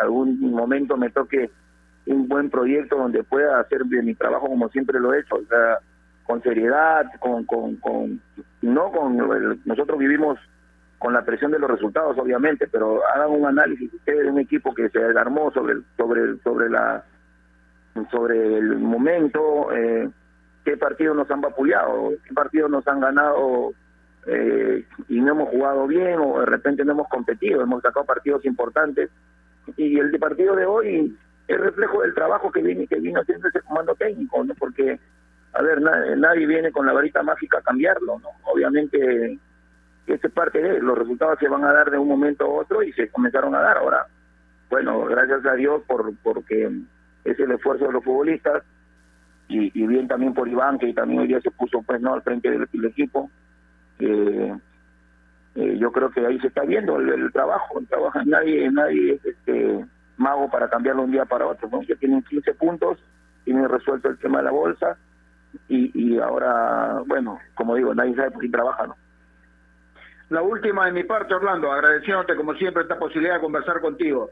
[0.00, 1.50] algún momento me toque
[2.06, 5.78] un buen proyecto donde pueda hacer mi trabajo como siempre lo he hecho, o sea,
[6.24, 8.20] con seriedad, con, con,
[8.60, 9.16] no con
[9.64, 10.38] nosotros vivimos
[10.98, 14.88] con la presión de los resultados obviamente, pero hagan un análisis de un equipo que
[14.88, 17.04] se armó sobre sobre sobre la
[18.10, 20.08] sobre el momento eh,
[20.64, 23.72] qué partidos nos han vapullado, qué partidos nos han ganado
[24.26, 28.44] eh, y no hemos jugado bien o de repente no hemos competido, hemos sacado partidos
[28.44, 29.10] importantes
[29.76, 31.16] y el de partido de hoy
[31.48, 34.54] es reflejo del trabajo que viene que vino haciendo ese comando técnico, ¿no?
[34.54, 34.98] Porque
[35.54, 38.28] a ver, nadie viene con la varita mágica a cambiarlo, ¿no?
[38.44, 39.38] Obviamente
[40.06, 42.82] esa es parte de los resultados se van a dar de un momento a otro
[42.82, 44.06] y se comenzaron a dar ahora.
[44.70, 46.70] Bueno, gracias a Dios por porque
[47.24, 48.62] es el esfuerzo de los futbolistas,
[49.48, 52.50] y, bien también por Iván, que también hoy día se puso pues no al frente
[52.50, 53.30] del, equipo.
[53.98, 54.56] Eh,
[55.56, 59.84] eh, yo creo que ahí se está viendo el, trabajo, el nadie, nadie es este,
[60.16, 61.82] mago para cambiarlo un día para otro, ¿no?
[61.82, 62.98] Ya tienen 15 puntos,
[63.44, 64.96] tienen resuelto el tema de la bolsa
[65.68, 68.96] y, y ahora, bueno, como digo, nadie sabe por qué trabaja, ¿no?
[70.30, 74.30] La última de mi parte, Orlando, agradeciéndote como siempre esta posibilidad de conversar contigo.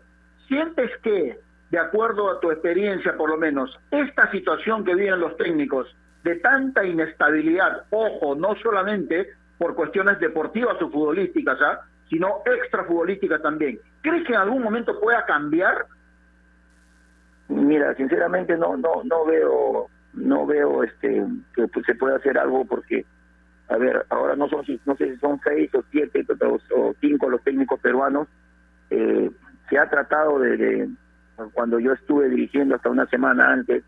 [0.49, 1.39] ¿Sientes que
[1.71, 6.37] de acuerdo a tu experiencia por lo menos, esta situación que viven los técnicos de
[6.37, 9.29] tanta inestabilidad, ojo, no solamente
[9.59, 11.81] por cuestiones deportivas o futbolísticas, ¿ah?
[12.09, 15.87] sino extrafutbolísticas también, ¿crees que en algún momento pueda cambiar?
[17.49, 23.05] Mira, sinceramente no no no veo no veo este que se pueda hacer algo porque
[23.69, 26.25] a ver, ahora no son no sé si son seis o siete
[26.73, 28.29] o cinco los técnicos peruanos
[28.91, 29.31] eh,
[29.69, 30.89] se ha tratado de,
[31.53, 33.85] cuando yo estuve dirigiendo hasta una semana antes,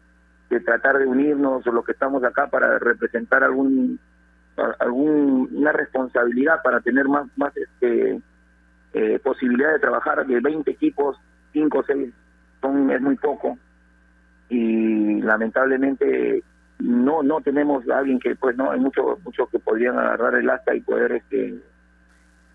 [0.50, 3.98] de tratar de unirnos los que estamos acá para representar algún
[4.80, 8.20] alguna responsabilidad para tener más más este
[8.92, 11.16] eh, posibilidad de trabajar de 20 equipos
[11.54, 12.12] 5 o 6
[12.60, 13.58] son es muy poco.
[14.50, 16.42] Y lamentablemente
[16.78, 20.50] no no tenemos a alguien que pues no hay muchos muchos que podrían agarrar el
[20.50, 21.54] asta y poder este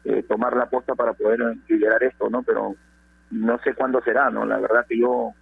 [0.04, 2.76] eh, tomar la posta para poder liderar esto no pero
[3.32, 5.34] no sé cuándo será no la verdad que yo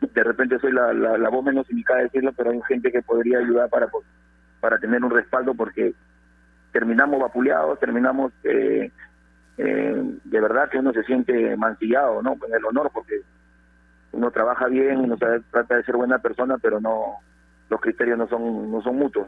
[0.00, 3.38] de repente soy la, la, voz menos indicada de decirlo pero hay gente que podría
[3.38, 3.88] ayudar para
[4.60, 5.94] para tener un respaldo porque
[6.72, 8.90] terminamos vapuleados terminamos eh,
[9.56, 13.20] eh, de verdad que uno se siente mancillado no con el honor porque
[14.12, 17.18] uno trabaja bien uno trata de ser buena persona pero no
[17.68, 19.26] los criterios no son no son mutuos.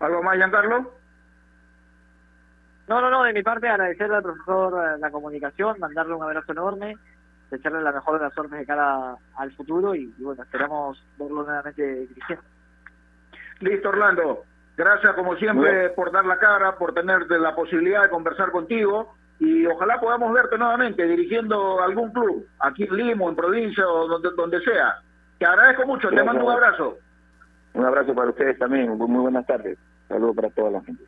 [0.00, 1.01] ¿Algo más, Giancarlo?
[2.92, 6.52] No, no, no, de mi parte agradecerle al profesor eh, la comunicación, mandarle un abrazo
[6.52, 6.94] enorme,
[7.50, 11.82] desearle la mejor de las suertes de cara al futuro y, bueno, esperamos verlo nuevamente
[11.82, 12.44] dirigiendo.
[13.60, 14.42] Listo, Orlando.
[14.76, 19.64] Gracias como siempre por dar la cara, por tener la posibilidad de conversar contigo y
[19.64, 24.60] ojalá podamos verte nuevamente dirigiendo algún club, aquí en Limo, en provincia o donde, donde
[24.60, 24.96] sea.
[25.38, 26.98] Te agradezco mucho, te mando un abrazo.
[27.72, 29.78] Un abrazo para ustedes también, muy buenas tardes.
[30.08, 31.02] Saludos para toda la gente.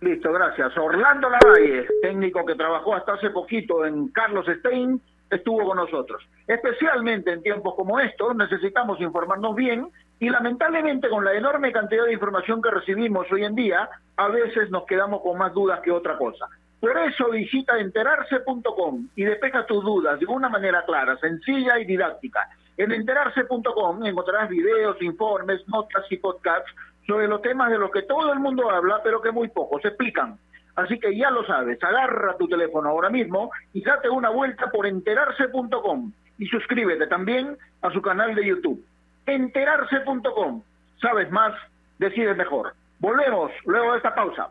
[0.00, 0.76] Listo, gracias.
[0.78, 6.22] Orlando Lavalle, técnico que trabajó hasta hace poquito en Carlos Stein, estuvo con nosotros.
[6.46, 9.88] Especialmente en tiempos como estos necesitamos informarnos bien
[10.20, 14.70] y lamentablemente con la enorme cantidad de información que recibimos hoy en día, a veces
[14.70, 16.46] nos quedamos con más dudas que otra cosa.
[16.80, 22.48] Por eso visita enterarse.com y despeja tus dudas de una manera clara, sencilla y didáctica.
[22.76, 26.70] En enterarse.com encontrarás videos, informes, notas y podcasts
[27.08, 30.38] sobre los temas de los que todo el mundo habla, pero que muy pocos explican.
[30.76, 34.86] Así que ya lo sabes, agarra tu teléfono ahora mismo y date una vuelta por
[34.86, 38.84] enterarse.com y suscríbete también a su canal de YouTube.
[39.26, 40.62] Enterarse.com.
[41.00, 41.54] Sabes más,
[41.98, 42.74] decides mejor.
[43.00, 44.50] Volvemos luego de esta pausa.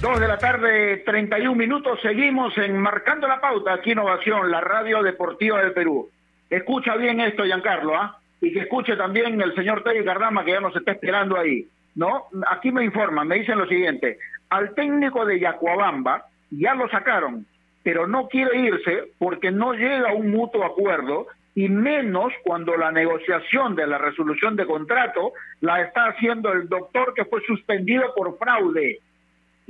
[0.00, 5.62] De la tarde, 31 minutos, seguimos en Marcando la Pauta, aquí Innovación, la radio deportiva
[5.62, 6.08] del Perú.
[6.48, 8.18] Escucha bien esto, Giancarlo, ¿ah?
[8.40, 12.24] Y que escuche también el señor Telly Cardama, que ya nos está esperando ahí, ¿no?
[12.50, 17.46] Aquí me informan, me dicen lo siguiente, al técnico de Yacuabamba ya lo sacaron,
[17.82, 22.90] pero no quiere irse porque no llega a un mutuo acuerdo y menos cuando la
[22.90, 28.38] negociación de la resolución de contrato la está haciendo el doctor que fue suspendido por
[28.38, 29.00] fraude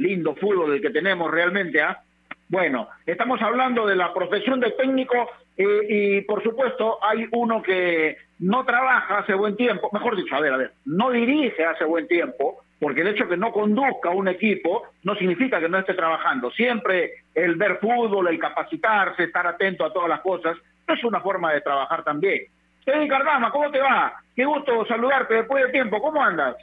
[0.00, 2.02] lindo fútbol el que tenemos realmente, ¿ah?
[2.48, 8.16] Bueno, estamos hablando de la profesión de técnico eh, y por supuesto hay uno que
[8.40, 12.08] no trabaja hace buen tiempo, mejor dicho, a ver, a ver, no dirige hace buen
[12.08, 15.94] tiempo, porque el hecho de que no conduzca un equipo no significa que no esté
[15.94, 16.50] trabajando.
[16.50, 20.56] Siempre el ver fútbol, el capacitarse, estar atento a todas las cosas,
[20.88, 22.46] es una forma de trabajar también.
[22.86, 24.14] Eddie Cardama, ¿cómo te va?
[24.34, 26.56] Qué gusto saludarte después de tiempo, ¿cómo andas?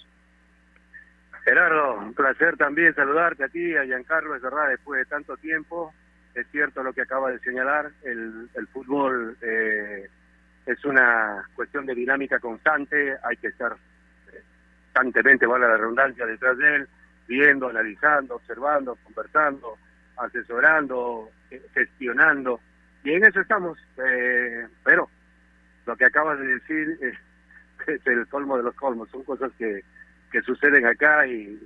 [1.48, 5.94] Gerardo, un placer también saludarte a ti, a Giancarlo, es verdad, después de tanto tiempo,
[6.36, 10.10] es cierto lo que acaba de señalar, el, el fútbol eh,
[10.66, 13.78] es una cuestión de dinámica constante, hay que estar
[14.92, 16.90] constantemente, vale la redundancia, detrás de él,
[17.30, 19.78] viendo, analizando, observando, conversando,
[20.18, 22.60] asesorando, eh, gestionando,
[23.06, 25.10] y en eso estamos, eh, pero
[25.86, 27.18] lo que acabas de decir es,
[28.06, 29.86] el colmo de los colmos, son cosas que,
[30.32, 31.60] que suceden acá y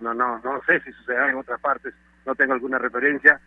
[0.00, 1.94] no, no, no sé si sucederán en otras partes,
[2.26, 3.40] no tengo alguna referencia,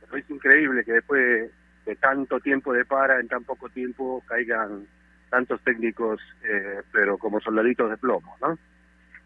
[0.00, 1.50] pero es increíble que después
[1.86, 4.86] de tanto tiempo de para, en tan poco tiempo, caigan
[5.30, 8.58] tantos técnicos, eh, pero como soldaditos de plomo, ¿no?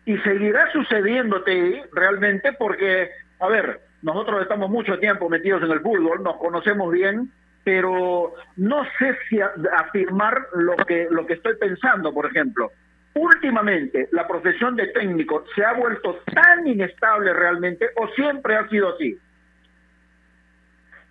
[0.05, 3.09] Y seguirá sucediéndote realmente porque,
[3.41, 7.33] a ver, nosotros estamos mucho tiempo metidos en el fútbol, nos conocemos bien,
[7.65, 12.71] pero no sé si afirmar lo que, lo que estoy pensando, por ejemplo.
[13.15, 18.95] Últimamente, la profesión de técnico se ha vuelto tan inestable realmente o siempre ha sido
[18.95, 19.17] así.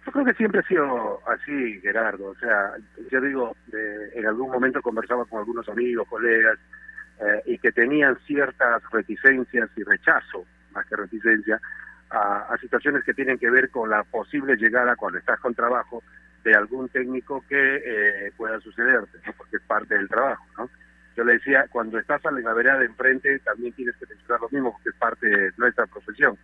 [0.06, 2.26] Yo creo que siempre ha sido así, Gerardo.
[2.26, 2.74] O sea,
[3.10, 6.60] yo digo, en algún momento conversaba con algunos amigos, colegas,
[7.22, 11.62] eh, y que tenían ciertas reticencias y rechazo, más que reticencia,
[12.10, 16.04] a, situaciones que tienen que ver con la posible llegada cuando estás con trabajo
[16.44, 20.46] de algún técnico que eh, pueda sucederte, porque es parte del trabajo.
[20.58, 20.70] ¿no?
[21.16, 24.50] Yo le decía, cuando estás a la vereda de enfrente también tienes que pensar lo
[24.50, 26.38] mismo, porque es parte de nuestra profesión.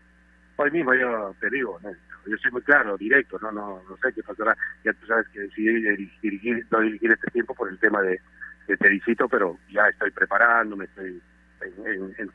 [0.58, 1.80] Hoy mismo yo te digo,
[2.28, 4.56] yo soy muy claro, directo, no no no sé qué pasará.
[4.84, 5.82] Ya tú sabes que decidí
[6.22, 8.20] dirigir, no dirigir este tiempo por el tema de,
[8.68, 11.22] de Tericito, pero ya estoy preparándome, estoy
[11.86, 12.30] en, en,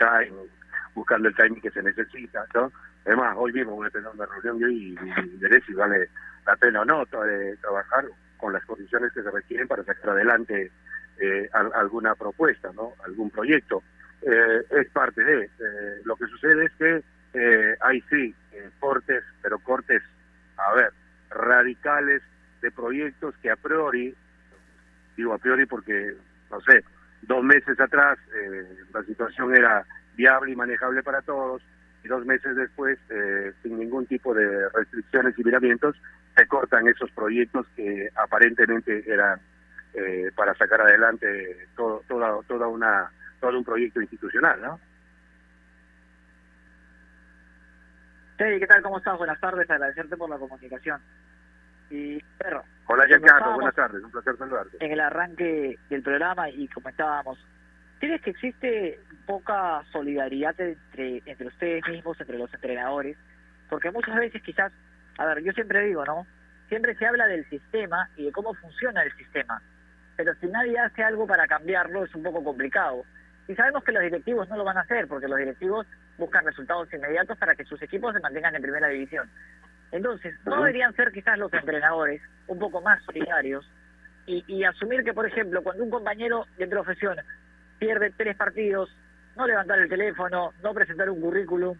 [0.94, 2.72] buscando el timing que se necesita, ¿no?
[3.04, 4.96] Además, hoy mismo voy a tener una reunión yo y,
[5.38, 6.08] veré si vale
[6.46, 8.06] la pena o no de trabajar
[8.38, 10.70] con las condiciones que se requieren para sacar adelante
[11.20, 12.94] eh, alguna propuesta, ¿no?
[13.04, 13.82] Algún proyecto.
[14.22, 15.44] Eh, es parte de.
[15.44, 17.02] Eh, lo que sucede es que
[17.34, 20.02] eh, hay sí eh, cortes, pero cortes,
[20.56, 20.92] a ver,
[21.30, 22.22] radicales
[22.62, 24.14] de proyectos que a priori,
[25.16, 26.14] digo a priori porque,
[26.50, 26.84] no sé,
[27.22, 28.18] dos meses atrás
[28.92, 29.84] la situación era
[30.14, 31.62] viable y manejable para todos,
[32.04, 35.96] y dos meses después, eh, sin ningún tipo de restricciones y miramientos,
[36.36, 39.40] se cortan esos proyectos que aparentemente eran
[39.94, 44.80] eh, para sacar adelante todo, toda, toda una, todo un proyecto institucional, ¿no?
[48.36, 48.82] Hey, ¿qué tal?
[48.82, 49.16] ¿Cómo estás?
[49.16, 51.00] Buenas tardes, agradecerte por la comunicación.
[51.90, 52.64] Y, perro.
[52.86, 54.84] Hola, Giancarlo, buenas tardes, un placer saludarte.
[54.84, 57.38] En el arranque del programa y comentábamos,
[58.00, 63.16] ¿crees que existe poca solidaridad entre, entre ustedes mismos, entre los entrenadores?
[63.70, 64.72] Porque muchas veces quizás,
[65.18, 66.26] a ver, yo siempre digo, ¿no?
[66.68, 69.62] Siempre se habla del sistema y de cómo funciona el sistema,
[70.16, 73.04] pero si nadie hace algo para cambiarlo es un poco complicado.
[73.46, 75.86] Y sabemos que los directivos no lo van a hacer, porque los directivos
[76.16, 79.28] buscan resultados inmediatos para que sus equipos se mantengan en primera división.
[79.92, 83.68] Entonces, ¿no deberían ser quizás los entrenadores un poco más solidarios
[84.26, 87.16] y, asumir que, por ejemplo, cuando un compañero de profesión
[87.78, 88.90] pierde tres partidos,
[89.36, 91.76] no levantar el teléfono, no presentar un currículum,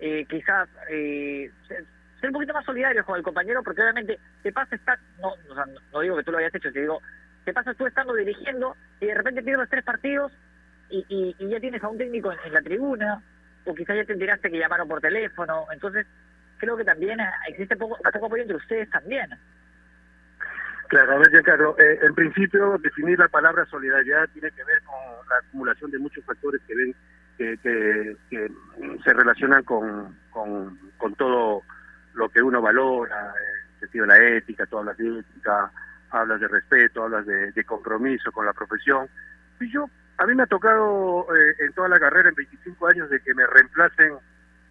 [0.00, 1.84] eh, quizás eh, ser,
[2.24, 5.34] un poquito más solidarios con el compañero, porque obviamente te pasa estar, no,
[5.92, 7.00] no digo que tú lo hayas hecho, te digo,
[7.50, 10.30] te pasa tú estando dirigiendo y de repente pierdes tres partidos
[10.88, 13.20] y, y, ya tienes a un técnico en, la tribuna,
[13.64, 16.06] o quizás ya te enteraste que llamaron por teléfono, entonces
[16.58, 19.30] creo que también existe poco, poco apoyo entre ustedes también.
[20.88, 25.28] Claro, a ver, Giancarlo, eh, en principio definir la palabra solidaridad tiene que ver con
[25.28, 26.94] la acumulación de muchos factores que ven
[27.36, 28.50] que, que,
[29.04, 31.62] se relacionan con, con, con, todo
[32.14, 33.32] lo que uno valora,
[33.74, 35.72] el sentido de la ética, tú hablas de ética,
[36.10, 39.08] hablas de respeto, hablas de, compromiso con la profesión.
[39.60, 39.86] Y yo
[40.18, 43.34] a mí me ha tocado eh, en toda la carrera, en 25 años, de que
[43.34, 44.14] me reemplacen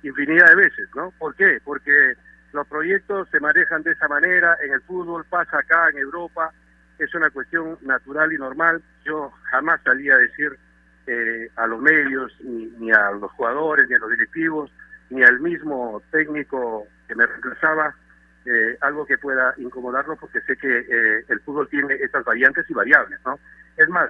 [0.04, 1.12] infinidad de veces, ¿no?
[1.18, 1.60] ¿Por qué?
[1.64, 2.14] Porque
[2.54, 6.52] los proyectos se manejan de esa manera, en el fútbol pasa acá, en Europa,
[6.98, 8.82] es una cuestión natural y normal.
[9.06, 10.58] Yo jamás salía a decir
[11.08, 14.72] eh, a los medios, ni, a los jugadores, ni a los directivos,
[15.10, 17.96] ni al mismo técnico que me reemplazaba,
[18.50, 23.20] eh, algo que pueda incomodarlo, porque sé que el fútbol tiene estas variantes y variables,
[23.26, 23.40] ¿no?
[23.78, 24.10] Es más,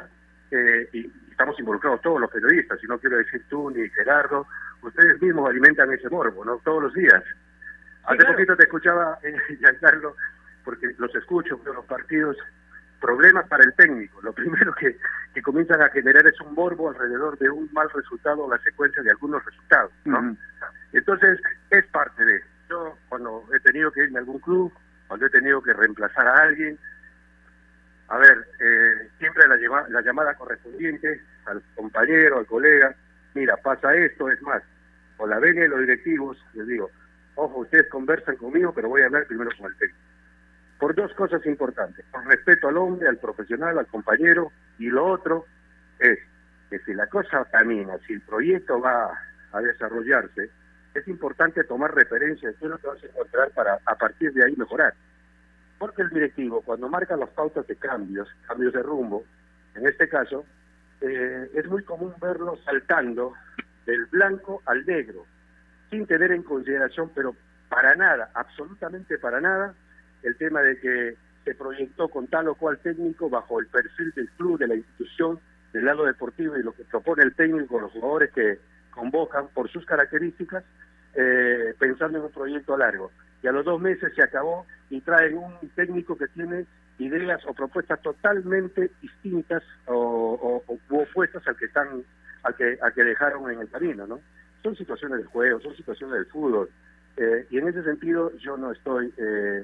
[0.93, 4.45] y estamos involucrados todos los periodistas, y no quiero decir tú ni Gerardo,
[4.81, 6.57] ustedes mismos alimentan ese morbo, ¿no?
[6.65, 7.23] Todos los días.
[8.03, 10.15] Hace poquito te escuchaba, eh, Giancarlo,
[10.63, 12.37] porque los escucho, veo los partidos,
[12.99, 14.21] problemas para el técnico.
[14.21, 14.97] Lo primero que,
[15.33, 19.01] que comienzan a generar es un morbo alrededor de un mal resultado o la secuencia
[19.01, 20.35] de algunos resultados, ¿no?
[20.91, 22.43] Entonces, es parte de...
[22.69, 24.71] Yo, cuando he tenido que irme a algún club,
[25.07, 26.77] cuando he tenido que reemplazar a alguien,
[28.09, 29.57] a ver, eh, siempre la,
[29.89, 32.95] la llamada correspondiente al compañero, al colega,
[33.33, 34.61] mira, pasa esto, es más,
[35.17, 36.89] o la ven los directivos, les digo,
[37.35, 39.99] ojo, ustedes conversan conmigo, pero voy a hablar primero con el técnico.
[40.79, 45.45] por dos cosas importantes, por respeto al hombre, al profesional, al compañero, y lo otro
[45.99, 46.19] es
[46.69, 49.11] que si la cosa camina, si el proyecto va
[49.51, 50.49] a desarrollarse,
[50.93, 54.33] es importante tomar referencia de qué es lo que vas a encontrar para a partir
[54.33, 54.93] de ahí mejorar.
[55.77, 59.23] Porque el directivo, cuando marca las pautas de cambios, cambios de rumbo,
[59.75, 60.45] en este caso,
[61.01, 63.33] eh, es muy común verlo saltando
[63.85, 65.25] del blanco al negro,
[65.89, 67.35] sin tener en consideración, pero
[67.69, 69.73] para nada, absolutamente para nada,
[70.23, 71.15] el tema de que
[71.45, 75.39] se proyectó con tal o cual técnico bajo el perfil del club, de la institución,
[75.71, 78.59] del lado deportivo y lo que propone el técnico, los jugadores que
[78.99, 80.63] convocan por sus características,
[81.15, 83.11] eh, pensando en un proyecto largo.
[83.41, 86.65] Y a los dos meses se acabó y traen un técnico que tiene
[86.97, 92.03] ideas o propuestas totalmente distintas o, opuestas al que están
[92.43, 94.19] al que al que dejaron en el camino, ¿no?
[94.63, 96.69] Son situaciones del juego, son situaciones del fútbol.
[97.15, 99.63] Eh, y en ese sentido yo no estoy eh,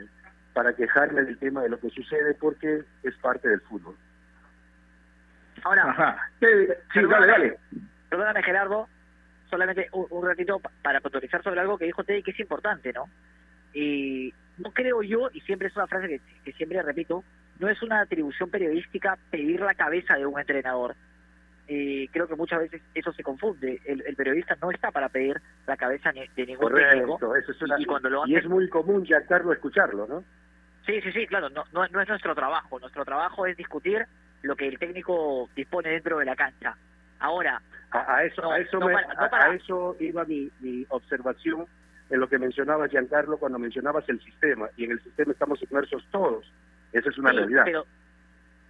[0.54, 3.96] para quejarme del tema de lo que sucede porque es parte del fútbol.
[5.64, 6.48] Ahora, sí,
[6.96, 7.58] dale, dale.
[8.10, 8.88] Perdóname, Gerardo,
[9.50, 13.06] solamente un, ratito para puntualizar sobre algo que dijo Teddy que es importante, ¿no?
[13.74, 17.24] Y no creo yo, y siempre es una frase que, siempre repito,
[17.60, 20.96] no es una atribución periodística pedir la cabeza de un entrenador.
[21.68, 23.82] Eh, creo que muchas veces eso se confunde.
[23.86, 27.36] El, periodista no está para pedir la cabeza de ningún técnico.
[27.36, 30.24] Eso es y, cuando lo y es muy común ya escucharlo, ¿no?
[30.86, 31.50] Sí, sí, sí, claro.
[31.50, 32.80] No, no, es nuestro trabajo.
[32.80, 34.06] Nuestro trabajo es discutir
[34.44, 36.78] lo que el técnico dispone dentro de la cancha.
[37.26, 37.60] Ahora,
[37.90, 41.66] a, eso, a eso, a, eso iba mi, mi observación
[42.12, 46.06] en lo que mencionaba Giancarlo cuando mencionabas el sistema, y en el sistema estamos inmersos
[46.12, 46.46] todos.
[46.94, 47.64] Esa es una realidad.
[47.66, 47.86] Pero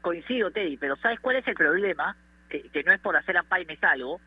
[0.02, 2.16] coincido, Teddy, pero ¿sabes cuál es el problema?
[2.48, 4.22] Que, que no es por hacer a y me salgo,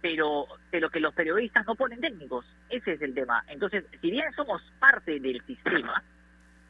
[0.00, 2.46] pero, pero que los periodistas no ponen técnicos.
[2.68, 3.42] Ese es el tema.
[3.48, 6.04] Entonces, si bien somos parte del sistema,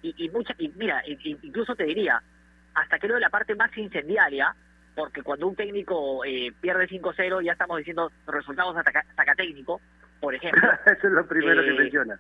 [0.01, 2.23] y, y, mucha, y mira, incluso te diría,
[2.75, 4.55] hasta creo la parte más incendiaria,
[4.97, 9.81] porque cuando un técnico eh, pierde 5-0 ya estamos diciendo resultados saca, técnico,
[10.21, 10.69] por ejemplo.
[10.87, 12.19] eso es lo primero que eh, menciona.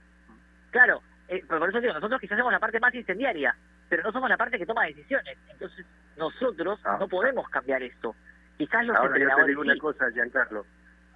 [0.70, 3.56] Claro, eh, por eso digo, nosotros quizás somos la parte más incendiaria,
[3.88, 5.38] pero no somos la parte que toma decisiones.
[5.50, 5.86] Entonces,
[6.18, 6.98] nosotros ah.
[7.00, 8.14] no podemos cambiar esto.
[8.58, 10.66] Quizás los Ahora yo te digo una cosa, Giancarlo.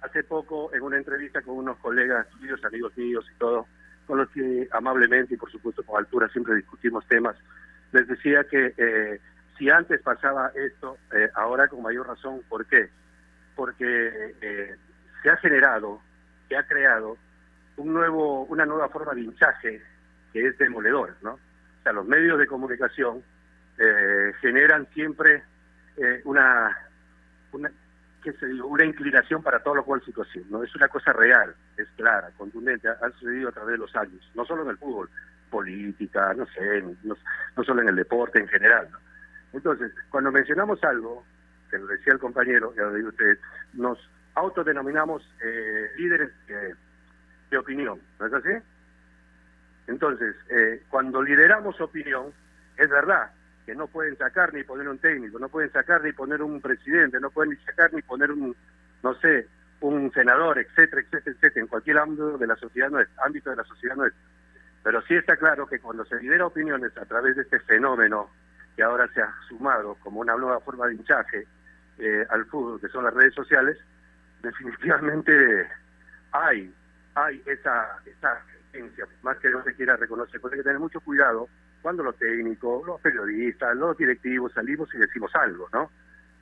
[0.01, 3.67] Hace poco, en una entrevista con unos colegas tuyos, amigos míos y todo,
[4.07, 7.35] con los que amablemente y por supuesto con altura siempre discutimos temas,
[7.91, 9.19] les decía que eh,
[9.61, 12.89] si antes pasaba esto, eh, ahora con mayor razón, ¿por qué?
[13.55, 14.75] Porque eh,
[15.21, 16.01] se ha generado,
[16.49, 17.15] se ha creado
[17.77, 19.79] un nuevo, una nueva forma de hinchaje
[20.33, 21.33] que es demoledor, ¿no?
[21.33, 23.23] O sea, los medios de comunicación
[23.77, 25.43] eh, generan siempre
[26.23, 26.75] una,
[27.51, 27.71] una,
[28.23, 28.65] ¿qué se digo?
[28.65, 30.63] una inclinación para todo lo cual situación, ¿no?
[30.63, 34.27] Es una cosa real, es clara, contundente, ha, ha sucedido a través de los años,
[34.33, 35.07] no solo en el fútbol,
[35.51, 37.15] política, no sé, no,
[37.55, 39.10] no solo en el deporte en general, ¿no?
[39.53, 41.23] Entonces, cuando mencionamos algo,
[41.69, 43.37] que lo decía el compañero, ya lo digo usted,
[43.73, 43.97] nos
[44.35, 46.31] autodenominamos eh, líderes
[47.49, 48.49] de opinión, ¿no es así?
[49.87, 52.33] Entonces, eh, cuando lideramos opinión,
[52.77, 53.31] es verdad
[53.65, 57.19] que no pueden sacar ni poner un técnico, no pueden sacar ni poner un presidente,
[57.19, 58.55] no pueden ni sacar ni poner un,
[59.03, 59.47] no sé,
[59.81, 63.63] un senador, etcétera, etcétera, etcétera, en cualquier ámbito de la sociedad nuestra, ámbito de la
[63.63, 64.21] sociedad nuestra.
[64.83, 68.29] Pero sí está claro que cuando se lidera opiniones a través de este fenómeno
[68.81, 71.45] que ahora se ha sumado como una nueva forma de hinchaje
[71.99, 73.77] eh, al fútbol, que son las redes sociales,
[74.41, 75.69] definitivamente
[76.31, 76.73] hay,
[77.13, 78.43] hay esa, esa
[79.21, 81.47] más que no se quiera reconocer, porque hay que tener mucho cuidado
[81.83, 85.91] cuando los técnicos, los periodistas, los directivos salimos y decimos algo, ¿no?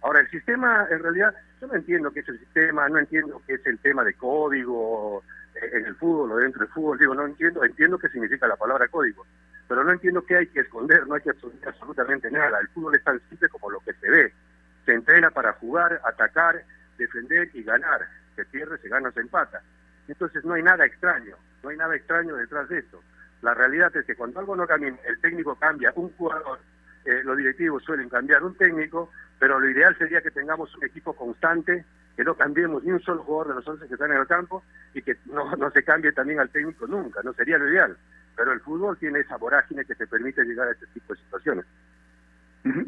[0.01, 3.55] Ahora, el sistema, en realidad, yo no entiendo qué es el sistema, no entiendo qué
[3.55, 5.23] es el tema de código
[5.55, 8.55] eh, en el fútbol o dentro del fútbol, digo, no entiendo, entiendo qué significa la
[8.55, 9.25] palabra código,
[9.69, 12.59] pero no entiendo qué hay que esconder, no hay que esconder absolutamente nada.
[12.59, 14.33] El fútbol es tan simple como lo que se ve.
[14.83, 16.63] Se entrena para jugar, atacar,
[16.97, 18.01] defender y ganar.
[18.35, 19.61] Se pierde, se gana, se empata.
[20.07, 23.03] Entonces no hay nada extraño, no hay nada extraño detrás de esto.
[23.43, 26.57] La realidad es que cuando algo no cambia, el técnico cambia, un jugador,
[27.05, 31.15] eh, los directivos suelen cambiar un técnico, pero lo ideal sería que tengamos un equipo
[31.15, 31.85] constante,
[32.17, 34.63] que no cambiemos ni un solo jugador de los 11 que están en el campo
[34.95, 37.95] y que no, no se cambie también al técnico nunca, no sería lo ideal
[38.39, 41.65] pero el fútbol tiene esa vorágine que te permite llegar a este tipo de situaciones.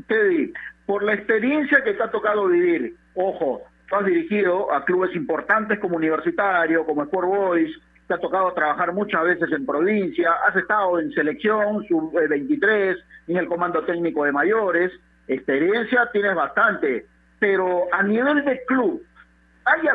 [0.08, 0.54] Teddy,
[0.86, 5.78] por la experiencia que te ha tocado vivir, ojo, tú has dirigido a clubes importantes
[5.80, 10.97] como Universitario, como Sport Boys, te ha tocado trabajar muchas veces en provincia, has estado
[11.02, 12.95] en selección, sub-23,
[13.28, 14.93] en el comando técnico de mayores,
[15.28, 17.08] experiencia tienes bastante,
[17.39, 19.04] pero a nivel de club,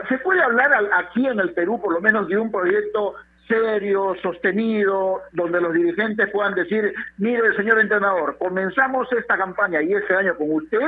[0.07, 3.15] ¿se puede hablar aquí en el Perú por lo menos de un proyecto
[3.47, 10.15] serio, sostenido, donde los dirigentes puedan decir, mire, señor entrenador, comenzamos esta campaña y este
[10.15, 10.81] año con usted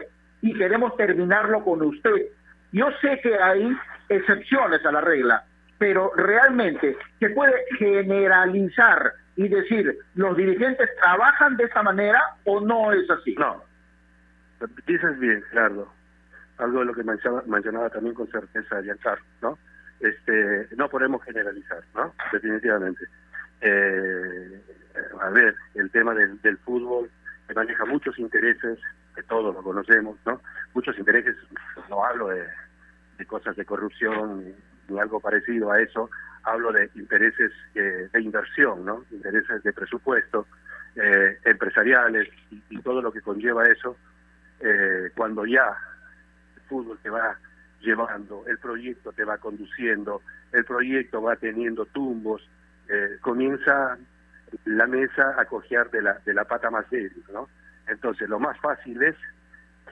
[0.42, 2.26] y queremos terminarlo con usted.
[2.72, 3.76] Yo sé que hay
[4.09, 5.44] excepciones a la regla,
[5.78, 12.92] pero realmente se puede generalizar y decir, los dirigentes trabajan de esta manera o no
[12.92, 13.34] es así.
[13.36, 13.62] No,
[14.86, 15.92] dices bien, Gerardo.
[16.59, 19.59] Algo de lo que mencionaba, mencionaba también con certeza Giancarlo, ¿no?
[20.01, 22.14] Este, no podemos generalizar, ¿no?
[22.32, 23.05] Definitivamente.
[23.61, 24.62] Eh,
[25.20, 27.11] a ver, el tema del, del fútbol
[27.55, 28.78] maneja muchos intereses,
[29.14, 30.40] que todos lo conocemos, ¿no?
[30.74, 31.36] Muchos intereses,
[31.88, 32.46] no hablo de,
[33.26, 34.55] cosas de corrupción
[34.88, 36.09] ni algo parecido a eso,
[36.44, 39.05] hablo de intereses eh, de inversión, ¿no?
[39.11, 40.46] Intereses de presupuesto,
[40.94, 43.96] eh, empresariales y, y, todo lo que conlleva eso,
[44.61, 45.76] eh, cuando ya
[46.57, 47.36] el fútbol te va
[47.80, 50.22] llevando, el proyecto te va conduciendo,
[50.52, 52.48] el proyecto va teniendo tumbos,
[52.88, 53.98] eh, comienza
[54.64, 57.48] la mesa a cojear de la, de la pata más débil, ¿no?
[57.86, 59.16] Entonces, lo más fácil es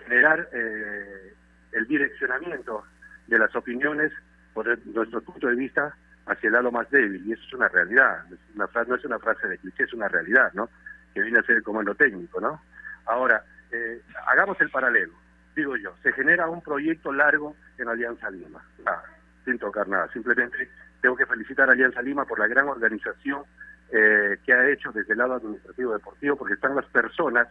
[0.04, 1.34] generar eh,
[1.72, 2.84] el direccionamiento
[3.26, 4.12] de las opiniones
[4.54, 5.94] por el, nuestro punto de vista
[6.26, 8.24] hacia el lado más débil, y eso es una realidad,
[8.54, 10.68] una frase, no es una frase de cliché, es una realidad, ¿no?
[11.14, 12.60] Que viene a ser el comando técnico, ¿no?
[13.04, 15.12] Ahora, eh, hagamos el paralelo,
[15.56, 19.02] digo yo, se genera un proyecto largo en Alianza Lima, ah,
[19.44, 20.68] sin tocar nada, simplemente
[21.00, 23.42] tengo que felicitar a Alianza Lima por la gran organización
[23.90, 27.48] eh, que ha hecho desde el lado administrativo deportivo, porque están las personas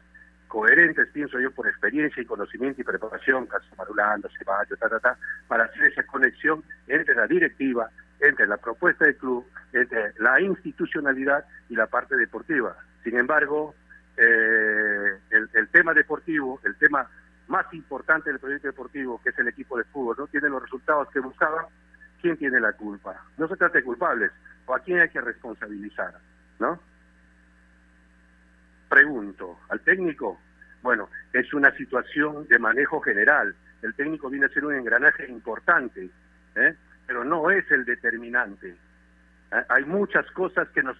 [0.47, 5.18] coherentes, pienso yo, por experiencia y conocimiento y preparación, caso Marulanda, Ceballos, ta, ta, ta,
[5.47, 7.89] para hacer esa conexión entre la directiva,
[8.20, 12.78] entre la propuesta del club, entre la institucionalidad y la parte deportiva.
[13.03, 13.74] Sin embargo,
[14.18, 17.10] eh, el, el tema deportivo, el tema
[17.48, 21.10] más importante del proyecto deportivo, que es el equipo de fútbol, no tiene los resultados
[21.12, 21.66] que buscaban,
[22.22, 23.24] ¿quién tiene la culpa?
[23.38, 24.32] No se trata de culpables,
[24.66, 26.16] o a quién hay que responsabilizar,
[26.60, 26.80] ¿no?
[28.89, 30.39] Pregunto, ¿al técnico?
[30.82, 33.56] Bueno, es una situación de manejo general.
[33.82, 36.10] El técnico viene a ser un engranaje importante,
[36.56, 36.76] ¿eh?
[37.08, 38.70] pero no es el determinante.
[39.52, 39.64] ¿Eh?
[39.70, 40.98] Hay muchas cosas que nos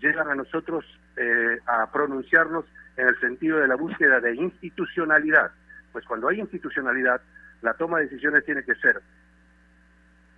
[0.00, 0.84] llegan a nosotros
[1.16, 2.64] eh, a pronunciarnos
[2.96, 5.50] en el sentido de la búsqueda de institucionalidad.
[5.94, 7.20] Pues cuando hay institucionalidad,
[7.62, 9.00] la toma de decisiones tiene que ser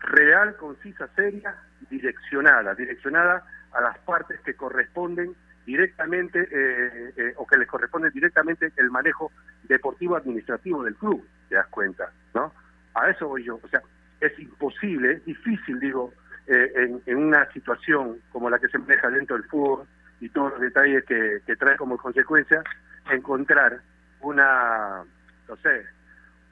[0.00, 1.54] real, concisa, seria,
[1.88, 3.42] direccionada, direccionada
[3.72, 5.34] a las partes que corresponden
[5.64, 9.32] directamente eh, eh, o que les corresponde directamente el manejo
[9.62, 12.52] deportivo administrativo del club, te das cuenta, ¿no?
[12.92, 13.80] A eso voy yo, o sea,
[14.20, 16.12] es imposible, es difícil, digo,
[16.48, 19.86] eh, en, una situación como la que se maneja dentro del fútbol
[20.20, 22.62] y todos los detalles que trae como consecuencia,
[23.10, 23.80] encontrar
[24.20, 25.04] una,
[25.48, 25.86] no sé,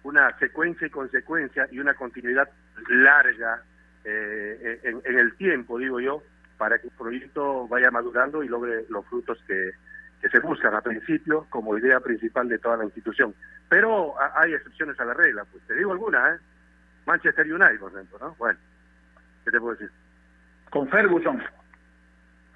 [0.02, 2.48] una secuencia y consecuencia y una continuidad
[2.88, 3.62] larga
[4.04, 6.22] eh, en, en, el tiempo, digo yo,
[6.58, 9.72] para que el proyecto vaya madurando y logre los frutos que,
[10.20, 13.34] que se buscan a principio como idea principal de toda la institución.
[13.68, 16.38] Pero hay excepciones a la regla, pues te digo alguna, ¿eh?
[17.06, 18.34] Manchester United, por ejemplo, ¿no?
[18.38, 18.58] Bueno,
[19.44, 19.90] ¿qué te puedo decir?
[20.70, 21.42] Con Ferguson.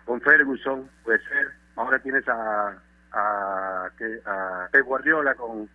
[0.07, 1.53] Con Ferguson, puede ser.
[1.77, 2.75] Ahora tienes a,
[3.13, 3.91] a,
[4.25, 5.69] a Pep Guardiola con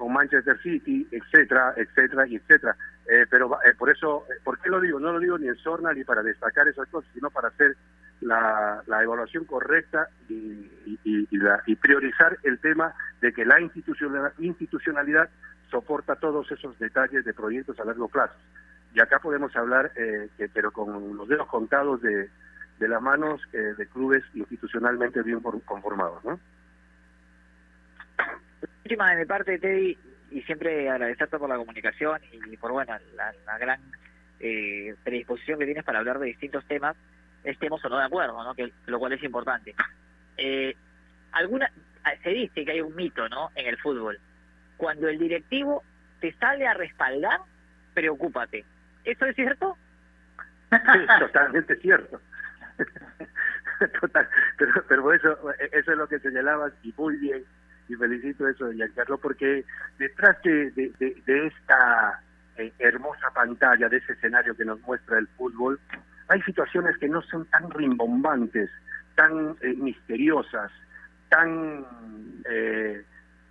[0.00, 2.74] con Manchester City, etcétera, etcétera, y etcétera.
[3.06, 4.98] Eh, pero eh, por eso, eh, ¿por qué lo digo?
[4.98, 7.76] No lo digo ni en sorna ni para destacar esas cosas, sino para hacer
[8.22, 10.70] la, evaluación correcta y,
[11.04, 15.28] y, la, y, priorizar el tema de que la institucionalidad, institucionalidad
[15.70, 18.34] soporta todos esos detalles de proyectos a largo plazo.
[18.94, 22.30] Y acá podemos hablar, eh, pero con los dedos contados de,
[22.78, 26.40] de las manos eh, de clubes institucionalmente bien conformados, ¿no?
[28.90, 29.96] Última de mi parte, Teddy,
[30.32, 33.80] y siempre agradecerte por la comunicación y por bueno la, gran
[34.40, 36.96] eh, predisposición que tienes para hablar de distintos temas,
[37.44, 38.52] estemos o no de acuerdo, ¿no?
[38.86, 39.76] Lo cual es importante.
[40.36, 40.74] Eh,
[41.30, 41.70] alguna
[42.24, 43.50] se dice que hay un mito, ¿no?
[43.54, 44.18] En el fútbol.
[44.76, 45.84] Cuando el directivo
[46.20, 47.38] te sale a respaldar,
[47.94, 48.64] preocúpate.
[49.04, 49.76] ¿Eso es cierto?
[50.70, 52.20] Sí, totalmente cierto.
[54.00, 54.28] Total,
[54.58, 57.44] pero, pero eso, eso es lo que señalabas y muy bien
[57.90, 59.64] y felicito eso Giancarlo porque
[59.98, 62.22] detrás de, de, de, de esta
[62.56, 65.80] eh, hermosa pantalla, de ese escenario que nos muestra el fútbol,
[66.28, 68.70] hay situaciones que no son tan rimbombantes,
[69.16, 70.70] tan eh, misteriosas,
[71.28, 71.84] tan...
[72.48, 73.04] Eh,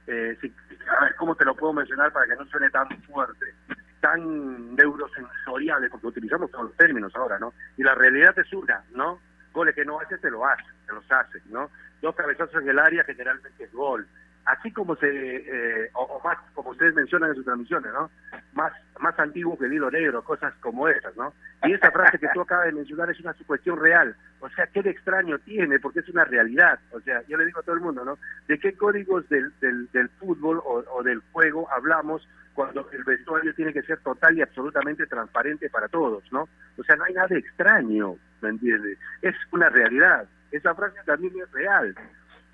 [0.07, 0.53] eh, si,
[0.89, 3.53] a ver, ¿cómo te lo puedo mencionar para que no suene tan fuerte?
[3.99, 7.53] Tan neurosensoriales, porque utilizamos todos los términos ahora, ¿no?
[7.77, 9.19] Y la realidad es una, ¿no?
[9.51, 11.69] Goles que no haces, te lo haces, te los haces, ¿no?
[12.01, 14.07] Dos cabezazos en el área generalmente es gol
[14.45, 18.09] así como se, eh, o, más, como ustedes mencionan en sus transmisiones, ¿no?
[18.53, 21.33] Más, más antiguo que el hilo negro, cosas como esas, ¿no?
[21.63, 24.15] Y esa frase que tú acabas de mencionar es una cuestión real.
[24.39, 25.79] O sea, ¿qué de extraño tiene?
[25.79, 26.79] Porque es una realidad.
[26.91, 28.17] O sea, yo le digo a todo el mundo, ¿no?
[28.47, 33.53] ¿De qué códigos del, del, del fútbol o, o del juego hablamos cuando el vestuario
[33.53, 36.49] tiene que ser total y absolutamente transparente para todos, ¿no?
[36.77, 38.97] O sea, no hay nada extraño, ¿me entiendes?
[39.21, 40.27] Es una realidad.
[40.51, 41.95] Esa frase también es real.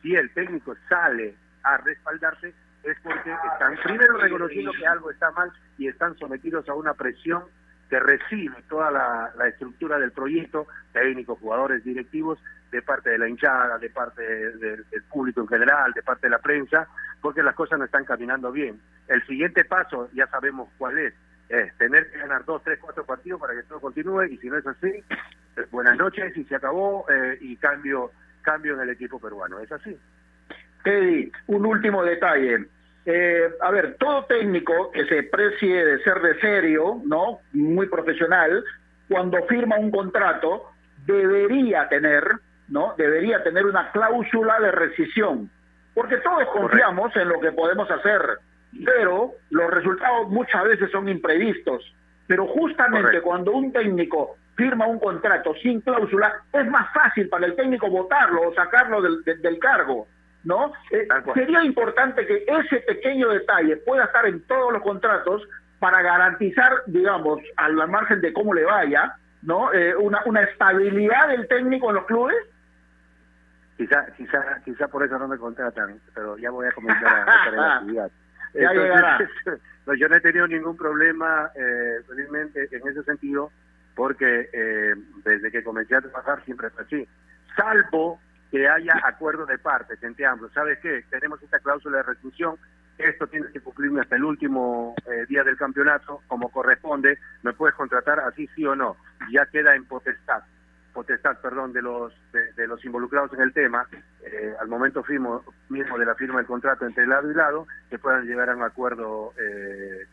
[0.02, 2.54] Si el técnico sale a respaldarse
[2.84, 7.44] es porque están primero reconociendo que algo está mal y están sometidos a una presión
[7.90, 12.40] que recibe toda la, estructura del proyecto, técnicos, jugadores, directivos,
[12.72, 16.40] de parte de la hinchada, de parte del público en general, de parte de la
[16.40, 16.88] prensa,
[17.22, 18.80] porque las cosas no están caminando bien.
[19.08, 21.14] El siguiente paso, ya sabemos cuál es,
[21.48, 24.58] es tener que ganar dos, tres, cuatro partidos para que todo continúe, y si no
[24.58, 28.12] es así, eh, buenas noches y se acabó, eh, y cambio,
[28.42, 29.60] cambio en el equipo peruano.
[29.60, 29.98] Es así.
[30.86, 32.66] Teddy, un último detalle.
[33.06, 37.40] Eh, a ver, todo técnico que se precie de ser de serio, ¿no?
[37.54, 38.64] Muy profesional,
[39.10, 40.72] cuando firma un contrato,
[41.06, 42.24] debería tener,
[42.70, 42.94] ¿no?
[42.98, 45.50] Debería tener una cláusula de rescisión.
[45.94, 48.22] Porque todos confiamos en lo que podemos hacer,
[48.86, 51.84] pero los resultados muchas veces son imprevistos.
[52.28, 57.56] Pero justamente cuando un técnico firma un contrato sin cláusula, es más fácil para el
[57.56, 60.08] técnico votarlo o sacarlo del, del cargo.
[60.46, 60.72] ¿No?
[60.92, 65.42] Eh, sería importante que ese pequeño detalle pueda estar en todos los contratos
[65.80, 69.74] para garantizar, digamos, al margen de cómo le vaya, ¿no?
[69.74, 72.38] Eh, una, una estabilidad del técnico en los clubes.
[73.76, 77.54] Quizá, quizá, quizá por eso no me contratan, pero ya voy a comenzar a hacer
[77.58, 78.12] la actividad.
[78.54, 78.74] ya
[79.98, 83.52] yo no he tenido ningún problema, eh, felizmente, en ese sentido,
[83.96, 87.08] porque eh, desde que comencé a trabajar siempre fue así.
[87.58, 88.20] Salvo
[88.56, 90.50] que haya acuerdo de partes entre ambos.
[90.54, 91.04] ¿Sabes qué?
[91.10, 92.56] Tenemos esta cláusula de rescisión,
[92.98, 97.76] esto tiene que cumplirme hasta el último eh, día del campeonato, como corresponde, me puedes
[97.76, 98.96] contratar así sí o no,
[99.30, 100.42] ya queda en potestad,
[100.94, 103.90] potestad, perdón, de los de, los involucrados en el tema,
[104.24, 108.00] eh, al momento firmo, mismo de la firma del contrato entre lado y lado, que
[108.00, 110.08] puedan llegar a un acuerdo eh,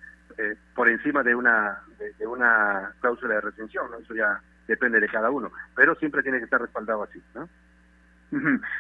[0.74, 1.80] por encima de una
[2.18, 6.44] de, una cláusula de retención, eso ya depende de cada uno, pero siempre tiene que
[6.44, 7.48] estar respaldado así, ¿no?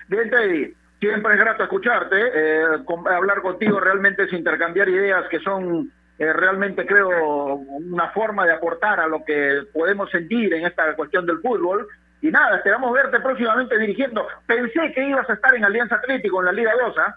[0.08, 2.16] Teddy, siempre es grato escucharte.
[2.16, 2.64] Eh,
[3.10, 9.00] hablar contigo realmente es intercambiar ideas que son eh, realmente, creo, una forma de aportar
[9.00, 11.88] a lo que podemos sentir en esta cuestión del fútbol.
[12.20, 14.26] Y nada, esperamos verte próximamente dirigiendo.
[14.46, 17.16] Pensé que ibas a estar en Alianza Atlético, en la Liga 2, ¿ah?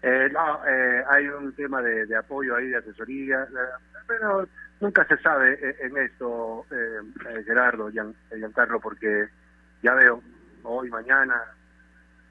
[0.00, 3.46] Eh, no, eh, hay un tema de, apoyo ahí, de asesoría,
[4.06, 4.48] pero
[4.80, 6.64] nunca se sabe en esto,
[7.44, 9.28] Gerardo, Giancarlo, porque
[9.82, 10.22] ya veo,
[10.78, 11.42] hoy, mañana,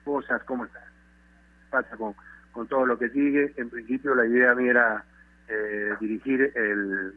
[0.03, 0.81] cosas, cómo está,
[1.69, 2.15] pasa con,
[2.51, 3.53] con todo lo que sigue.
[3.57, 5.03] En principio la idea mía era
[5.49, 7.13] eh, dirigir el,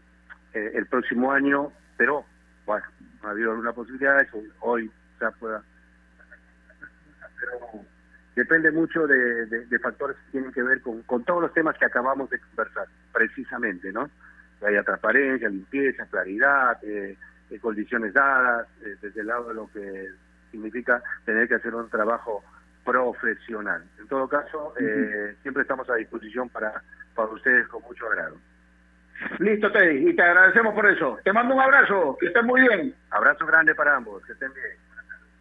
[0.54, 2.24] eh, el próximo año, pero
[2.66, 2.84] bueno,
[3.22, 5.62] ha habido alguna posibilidad que hoy ya pueda.
[7.38, 7.84] Pero
[8.34, 11.84] depende mucho de, de, factores que tienen que ver con, con todos los temas que
[11.86, 14.10] acabamos de conversar, precisamente, ¿no?
[14.58, 17.16] Que haya transparencia, limpieza, claridad, eh,
[17.60, 18.68] condiciones dadas,
[19.00, 20.08] desde el lado de lo que
[20.50, 22.42] significa tener que hacer un trabajo
[22.84, 23.84] profesional.
[23.98, 26.82] En todo caso, eh, siempre estamos a disposición para,
[27.14, 28.36] para ustedes con mucho agrado.
[29.38, 31.18] Listo, Teddy, y te agradecemos por eso.
[31.22, 32.94] Te mando un abrazo, que estén muy bien.
[33.10, 34.76] Abrazo grande para ambos, que estén bien.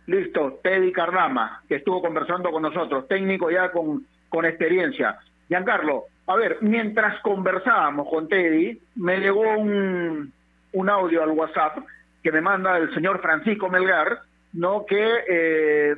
[0.08, 5.18] Listo, Teddy Cardama, que estuvo conversando con nosotros, técnico ya con, con experiencia.
[5.48, 10.34] Giancarlo, a ver, mientras conversábamos con Teddy, me llegó un,
[10.74, 11.78] un audio al WhatsApp
[12.22, 14.20] que me manda el señor Francisco Melgar,
[14.54, 15.96] no que eh,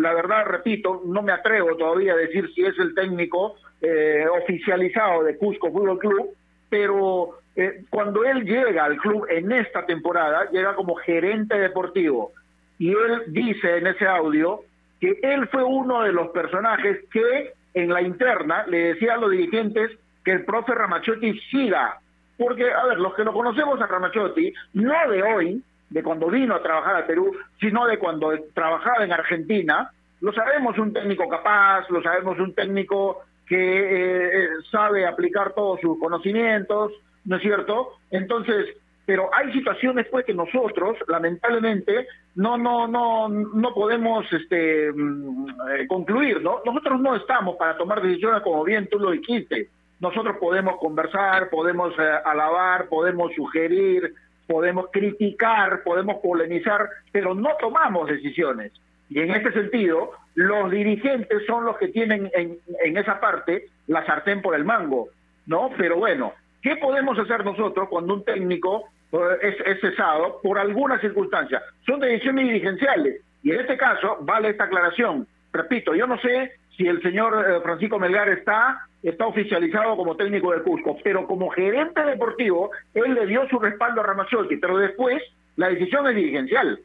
[0.00, 5.24] la verdad repito no me atrevo todavía a decir si es el técnico eh, oficializado
[5.24, 6.30] de Cusco Fútbol Club
[6.68, 12.32] pero eh, cuando él llega al club en esta temporada llega como gerente deportivo.
[12.78, 14.60] Y él dice en ese audio
[15.00, 19.30] que él fue uno de los personajes que en la interna le decía a los
[19.30, 19.90] dirigentes
[20.24, 21.98] que el profe Ramachotti siga.
[22.38, 26.54] Porque a ver los que lo conocemos a Ramachotti no de hoy de cuando vino
[26.54, 29.90] a trabajar a Perú, sino de cuando trabajaba en Argentina.
[30.20, 35.98] Lo sabemos un técnico capaz, lo sabemos un técnico que eh, sabe aplicar todos sus
[35.98, 36.92] conocimientos,
[37.24, 37.94] ¿no es cierto?
[38.10, 38.76] Entonces,
[39.10, 45.86] pero hay situaciones pues que nosotros lamentablemente no no no no podemos este mm, eh,
[45.88, 49.68] concluir no nosotros no estamos para tomar decisiones como bien tú lo dijiste
[49.98, 54.14] nosotros podemos conversar podemos eh, alabar podemos sugerir
[54.50, 58.72] podemos criticar, podemos polemizar, pero no tomamos decisiones.
[59.08, 64.04] Y en este sentido, los dirigentes son los que tienen en, en esa parte la
[64.04, 65.10] sartén por el mango,
[65.46, 65.70] ¿no?
[65.78, 66.32] Pero bueno,
[66.62, 71.62] ¿qué podemos hacer nosotros cuando un técnico eh, es, es cesado por alguna circunstancia?
[71.86, 73.22] Son decisiones dirigenciales.
[73.44, 75.28] Y en este caso, vale esta aclaración.
[75.52, 80.52] Repito, yo no sé si el señor eh, Francisco Melgar está, está oficializado como técnico
[80.52, 85.22] de Cusco, pero como gerente deportivo, él le dio su respaldo a Ramazzotti, pero después
[85.56, 86.80] la decisión es dirigencial.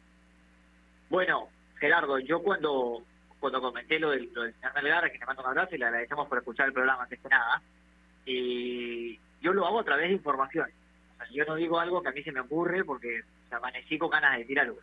[1.10, 1.50] Bueno,
[1.80, 3.04] Gerardo, yo cuando
[3.40, 5.86] cuando comenté lo del, lo del señor Melgar, que le mando un abrazo y le
[5.86, 7.62] agradecemos por escuchar el programa antes que nada,
[8.26, 10.68] y yo lo hago a través de información.
[11.14, 13.60] O sea, yo no digo algo que a mí se me ocurre porque o sea,
[13.60, 14.80] amanecí con ganas de decir algo.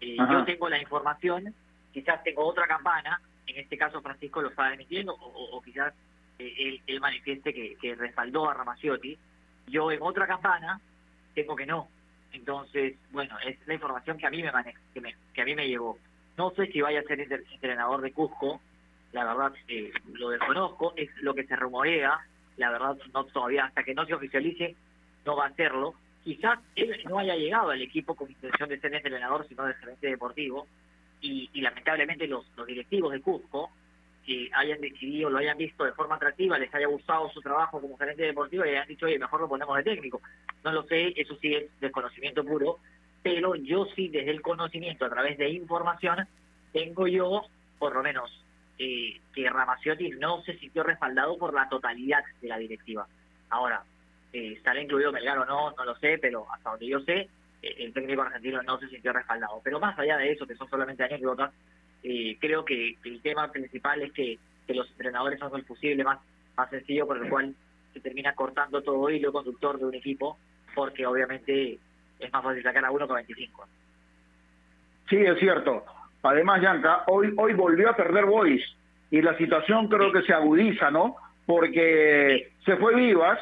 [0.00, 1.52] Eh, yo tengo la información,
[1.92, 5.92] quizás tengo otra campana, en este caso Francisco lo está emitiendo, o, o quizás
[6.38, 9.18] él, manifieste que, que respaldó a Ramaciotti.
[9.68, 10.80] Yo en otra campana
[11.34, 11.88] tengo que no.
[12.32, 15.54] Entonces, bueno, es la información que a mí me, maneja, que, me que a mí
[15.54, 15.98] me llegó.
[16.36, 18.60] No sé si vaya a ser entrenador de Cusco,
[19.12, 22.18] la verdad eh, lo desconozco, es lo que se rumorea,
[22.58, 24.76] la verdad no todavía, hasta que no se oficialice,
[25.24, 25.94] no va a hacerlo.
[26.24, 30.08] Quizás él no haya llegado al equipo con intención de ser entrenador, sino de gerente
[30.08, 30.66] deportivo,
[31.22, 33.70] y, y lamentablemente los directivos de Cusco
[34.26, 37.96] que hayan decidido, lo hayan visto de forma atractiva, les haya gustado su trabajo como
[37.96, 40.20] gerente deportivo y hayan dicho, oye, mejor lo ponemos de técnico.
[40.64, 42.78] No lo sé, eso sí es desconocimiento puro,
[43.22, 46.26] pero yo sí desde el conocimiento, a través de información,
[46.72, 47.44] tengo yo,
[47.78, 48.30] por lo menos,
[48.78, 53.06] eh, que Ramaciotti no se sintió respaldado por la totalidad de la directiva.
[53.48, 53.82] Ahora,
[54.32, 55.70] eh, ¿sale incluido Melgar o no?
[55.70, 57.28] No lo sé, pero hasta donde yo sé,
[57.62, 59.60] eh, el técnico argentino no se sintió respaldado.
[59.62, 61.52] Pero más allá de eso, que son solamente anécdotas,
[62.08, 66.20] eh, creo que, el tema principal es que, que los entrenadores son el fusible más,
[66.56, 67.52] más sencillo por el cual
[67.92, 70.38] se termina cortando todo hilo conductor de un equipo,
[70.72, 71.80] porque obviamente
[72.20, 73.66] es más fácil sacar a uno que a 25.
[75.10, 75.84] Sí, es cierto.
[76.22, 78.62] Además, Yanka, hoy, hoy volvió a perder Boys
[79.10, 81.16] y la situación creo que se agudiza, ¿no?
[81.44, 83.40] Porque se fue Vivas,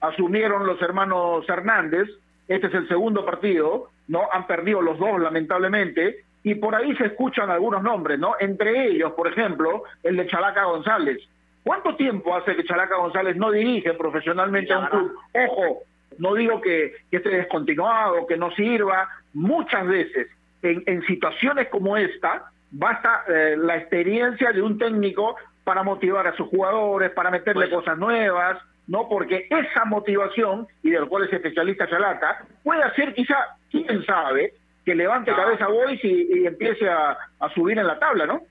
[0.00, 2.08] asumieron los hermanos Hernández,
[2.48, 4.22] este es el segundo partido, ¿no?
[4.32, 8.36] Han perdido los dos, lamentablemente, y por ahí se escuchan algunos nombres, ¿no?
[8.38, 11.18] Entre ellos, por ejemplo, el de Chalaca González.
[11.64, 15.12] ¿Cuánto tiempo hace que Chalaca González no dirige profesionalmente a un club?
[15.32, 15.82] Ojo,
[16.18, 20.28] no digo que, que esté descontinuado, que no sirva, muchas veces
[20.62, 25.34] en, en situaciones como esta, basta eh, la experiencia de un técnico
[25.64, 29.08] para motivar a sus jugadores, para meterle cosas nuevas, ¿no?
[29.08, 33.34] Porque esa motivación, y de lo cual es especialista Chalaca, puede hacer quizá,
[33.68, 34.52] quién sabe,
[34.86, 38.42] que levante cabeza Boys y, y empiece a, a, subir en la tabla, ¿no?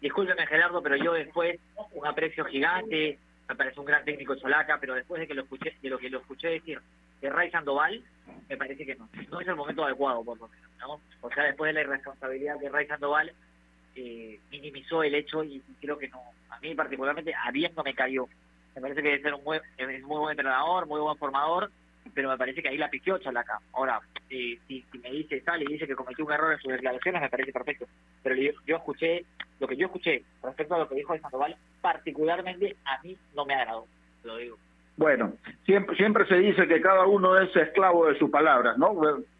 [0.00, 1.58] Discúlpeme, Gerardo, pero yo después,
[1.92, 5.74] un aprecio gigante, me parece un gran técnico Chalaca, pero después de que lo escuché,
[5.82, 6.80] de lo que lo escuché decir
[7.20, 8.00] de Ray Sandoval,
[8.48, 11.00] me parece que no, no es el momento adecuado, por lo menos, ¿no?
[11.22, 13.32] O sea, después de la irresponsabilidad de Ray Sandoval,
[13.96, 18.28] eh, minimizó el hecho y, creo que no, a mí particularmente, habiendo me cayó.
[18.76, 21.72] Me parece que debe ser un buen, es muy buen entrenador, muy buen formador,
[22.14, 23.60] pero me parece que ahí la piqueó Chalaca.
[23.72, 24.00] Ahora,
[24.30, 27.28] eh, si, me dice, sale y dice que cometió un error en sus declaraciones, me
[27.28, 27.86] parece perfecto.
[28.22, 29.24] Pero yo, yo, escuché,
[29.60, 33.44] lo que yo escuché respecto a lo que dijo de Sandoval, particularmente a mí no
[33.44, 33.86] me agradó,
[34.24, 34.58] lo digo.
[34.96, 35.34] Bueno,
[35.64, 38.94] siempre, siempre se dice que cada uno es esclavo de sus palabras, ¿no?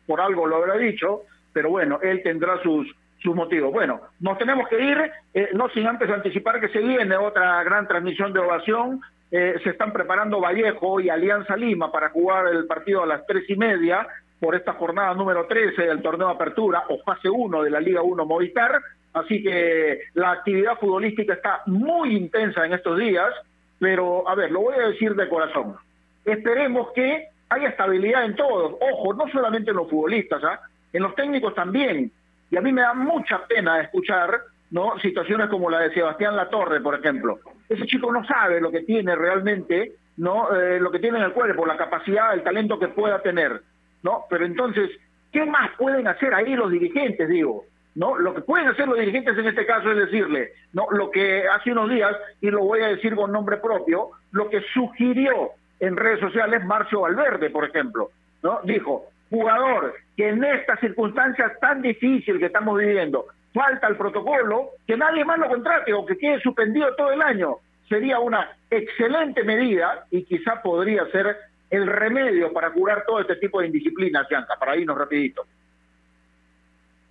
[0.06, 2.86] Por algo lo habrá dicho, pero bueno, él tendrá sus,
[3.20, 3.72] sus motivos.
[3.72, 7.88] Bueno, nos tenemos que ir, eh, no sin antes anticipar que se viene otra gran
[7.88, 9.00] transmisión de ovación.
[9.30, 13.44] Eh, se están preparando Vallejo y Alianza Lima para jugar el partido a las tres
[13.48, 14.06] y media
[14.40, 18.24] por esta jornada número 13 del torneo Apertura o fase 1 de la Liga 1
[18.24, 18.80] Movistar.
[19.12, 23.32] Así que la actividad futbolística está muy intensa en estos días,
[23.78, 25.76] pero a ver, lo voy a decir de corazón.
[26.24, 28.76] Esperemos que haya estabilidad en todos.
[28.80, 30.60] Ojo, no solamente en los futbolistas, ¿ah?
[30.92, 32.10] en los técnicos también.
[32.50, 34.40] Y a mí me da mucha pena escuchar
[34.70, 37.40] no situaciones como la de Sebastián Latorre, por ejemplo.
[37.68, 41.32] Ese chico no sabe lo que tiene realmente, no eh, lo que tiene en el
[41.32, 43.62] cuerpo, la capacidad, el talento que pueda tener.
[44.02, 44.24] ¿no?
[44.28, 44.90] Pero entonces,
[45.32, 47.64] ¿qué más pueden hacer ahí los dirigentes, digo?
[47.94, 48.16] ¿No?
[48.16, 50.86] Lo que pueden hacer los dirigentes en este caso es decirle, ¿no?
[50.90, 54.60] Lo que hace unos días, y lo voy a decir con nombre propio, lo que
[54.72, 55.50] sugirió
[55.80, 58.10] en redes sociales Marcio Valverde, por ejemplo,
[58.42, 58.60] ¿no?
[58.62, 64.96] Dijo, jugador que en estas circunstancias tan difíciles que estamos viviendo falta el protocolo, que
[64.96, 67.57] nadie más lo contrate o que quede suspendido todo el año.
[67.88, 71.36] Sería una excelente medida y quizá podría ser
[71.70, 75.44] el remedio para curar todo este tipo de indisciplinas, Bianca, para irnos rapidito.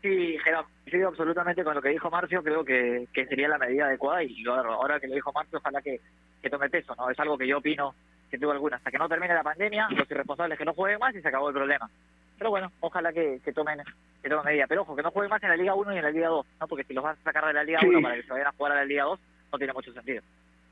[0.01, 3.85] Sí, Gerardo, coincido absolutamente con lo que dijo Marcio, creo que, que sería la medida
[3.85, 5.99] adecuada y ahora que lo dijo Marcio, ojalá que,
[6.41, 7.09] que tome peso, ¿no?
[7.09, 7.93] Es algo que yo opino,
[8.29, 8.77] que tuvo alguna.
[8.77, 11.49] Hasta que no termine la pandemia, los irresponsables que no jueguen más y se acabó
[11.49, 11.89] el problema.
[12.37, 13.81] Pero bueno, ojalá que, que tomen
[14.21, 14.67] que tomen medidas.
[14.69, 16.45] Pero ojo, que no jueguen más en la Liga 1 y en la Liga 2,
[16.59, 16.67] ¿no?
[16.67, 18.51] Porque si los vas a sacar de la Liga 1 para que se vayan a
[18.51, 19.19] jugar a la Liga 2,
[19.51, 20.21] no tiene mucho sentido.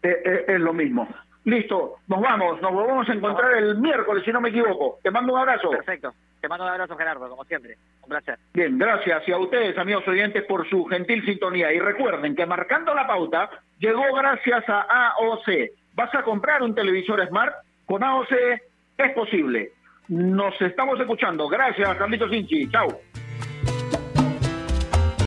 [0.04, 1.08] Eh, eh, es lo mismo.
[1.46, 5.00] Listo, nos vamos, nos volvemos a encontrar el miércoles, si no me equivoco.
[5.04, 5.70] Te mando un abrazo.
[5.70, 7.78] Perfecto, te mando un abrazo, Gerardo, como siempre.
[8.02, 8.40] Un placer.
[8.54, 9.28] Bien, gracias.
[9.28, 11.72] Y a ustedes, amigos oyentes, por su gentil sintonía.
[11.72, 13.50] Y recuerden que marcando la pauta
[13.80, 15.48] llegó gracias a AOC.
[15.94, 17.54] ¿Vas a comprar un televisor Smart?
[17.86, 18.32] Con AOC
[18.98, 19.72] es posible.
[20.08, 21.48] Nos estamos escuchando.
[21.48, 22.70] Gracias, Carlitos Inchi.
[22.70, 22.88] Chao.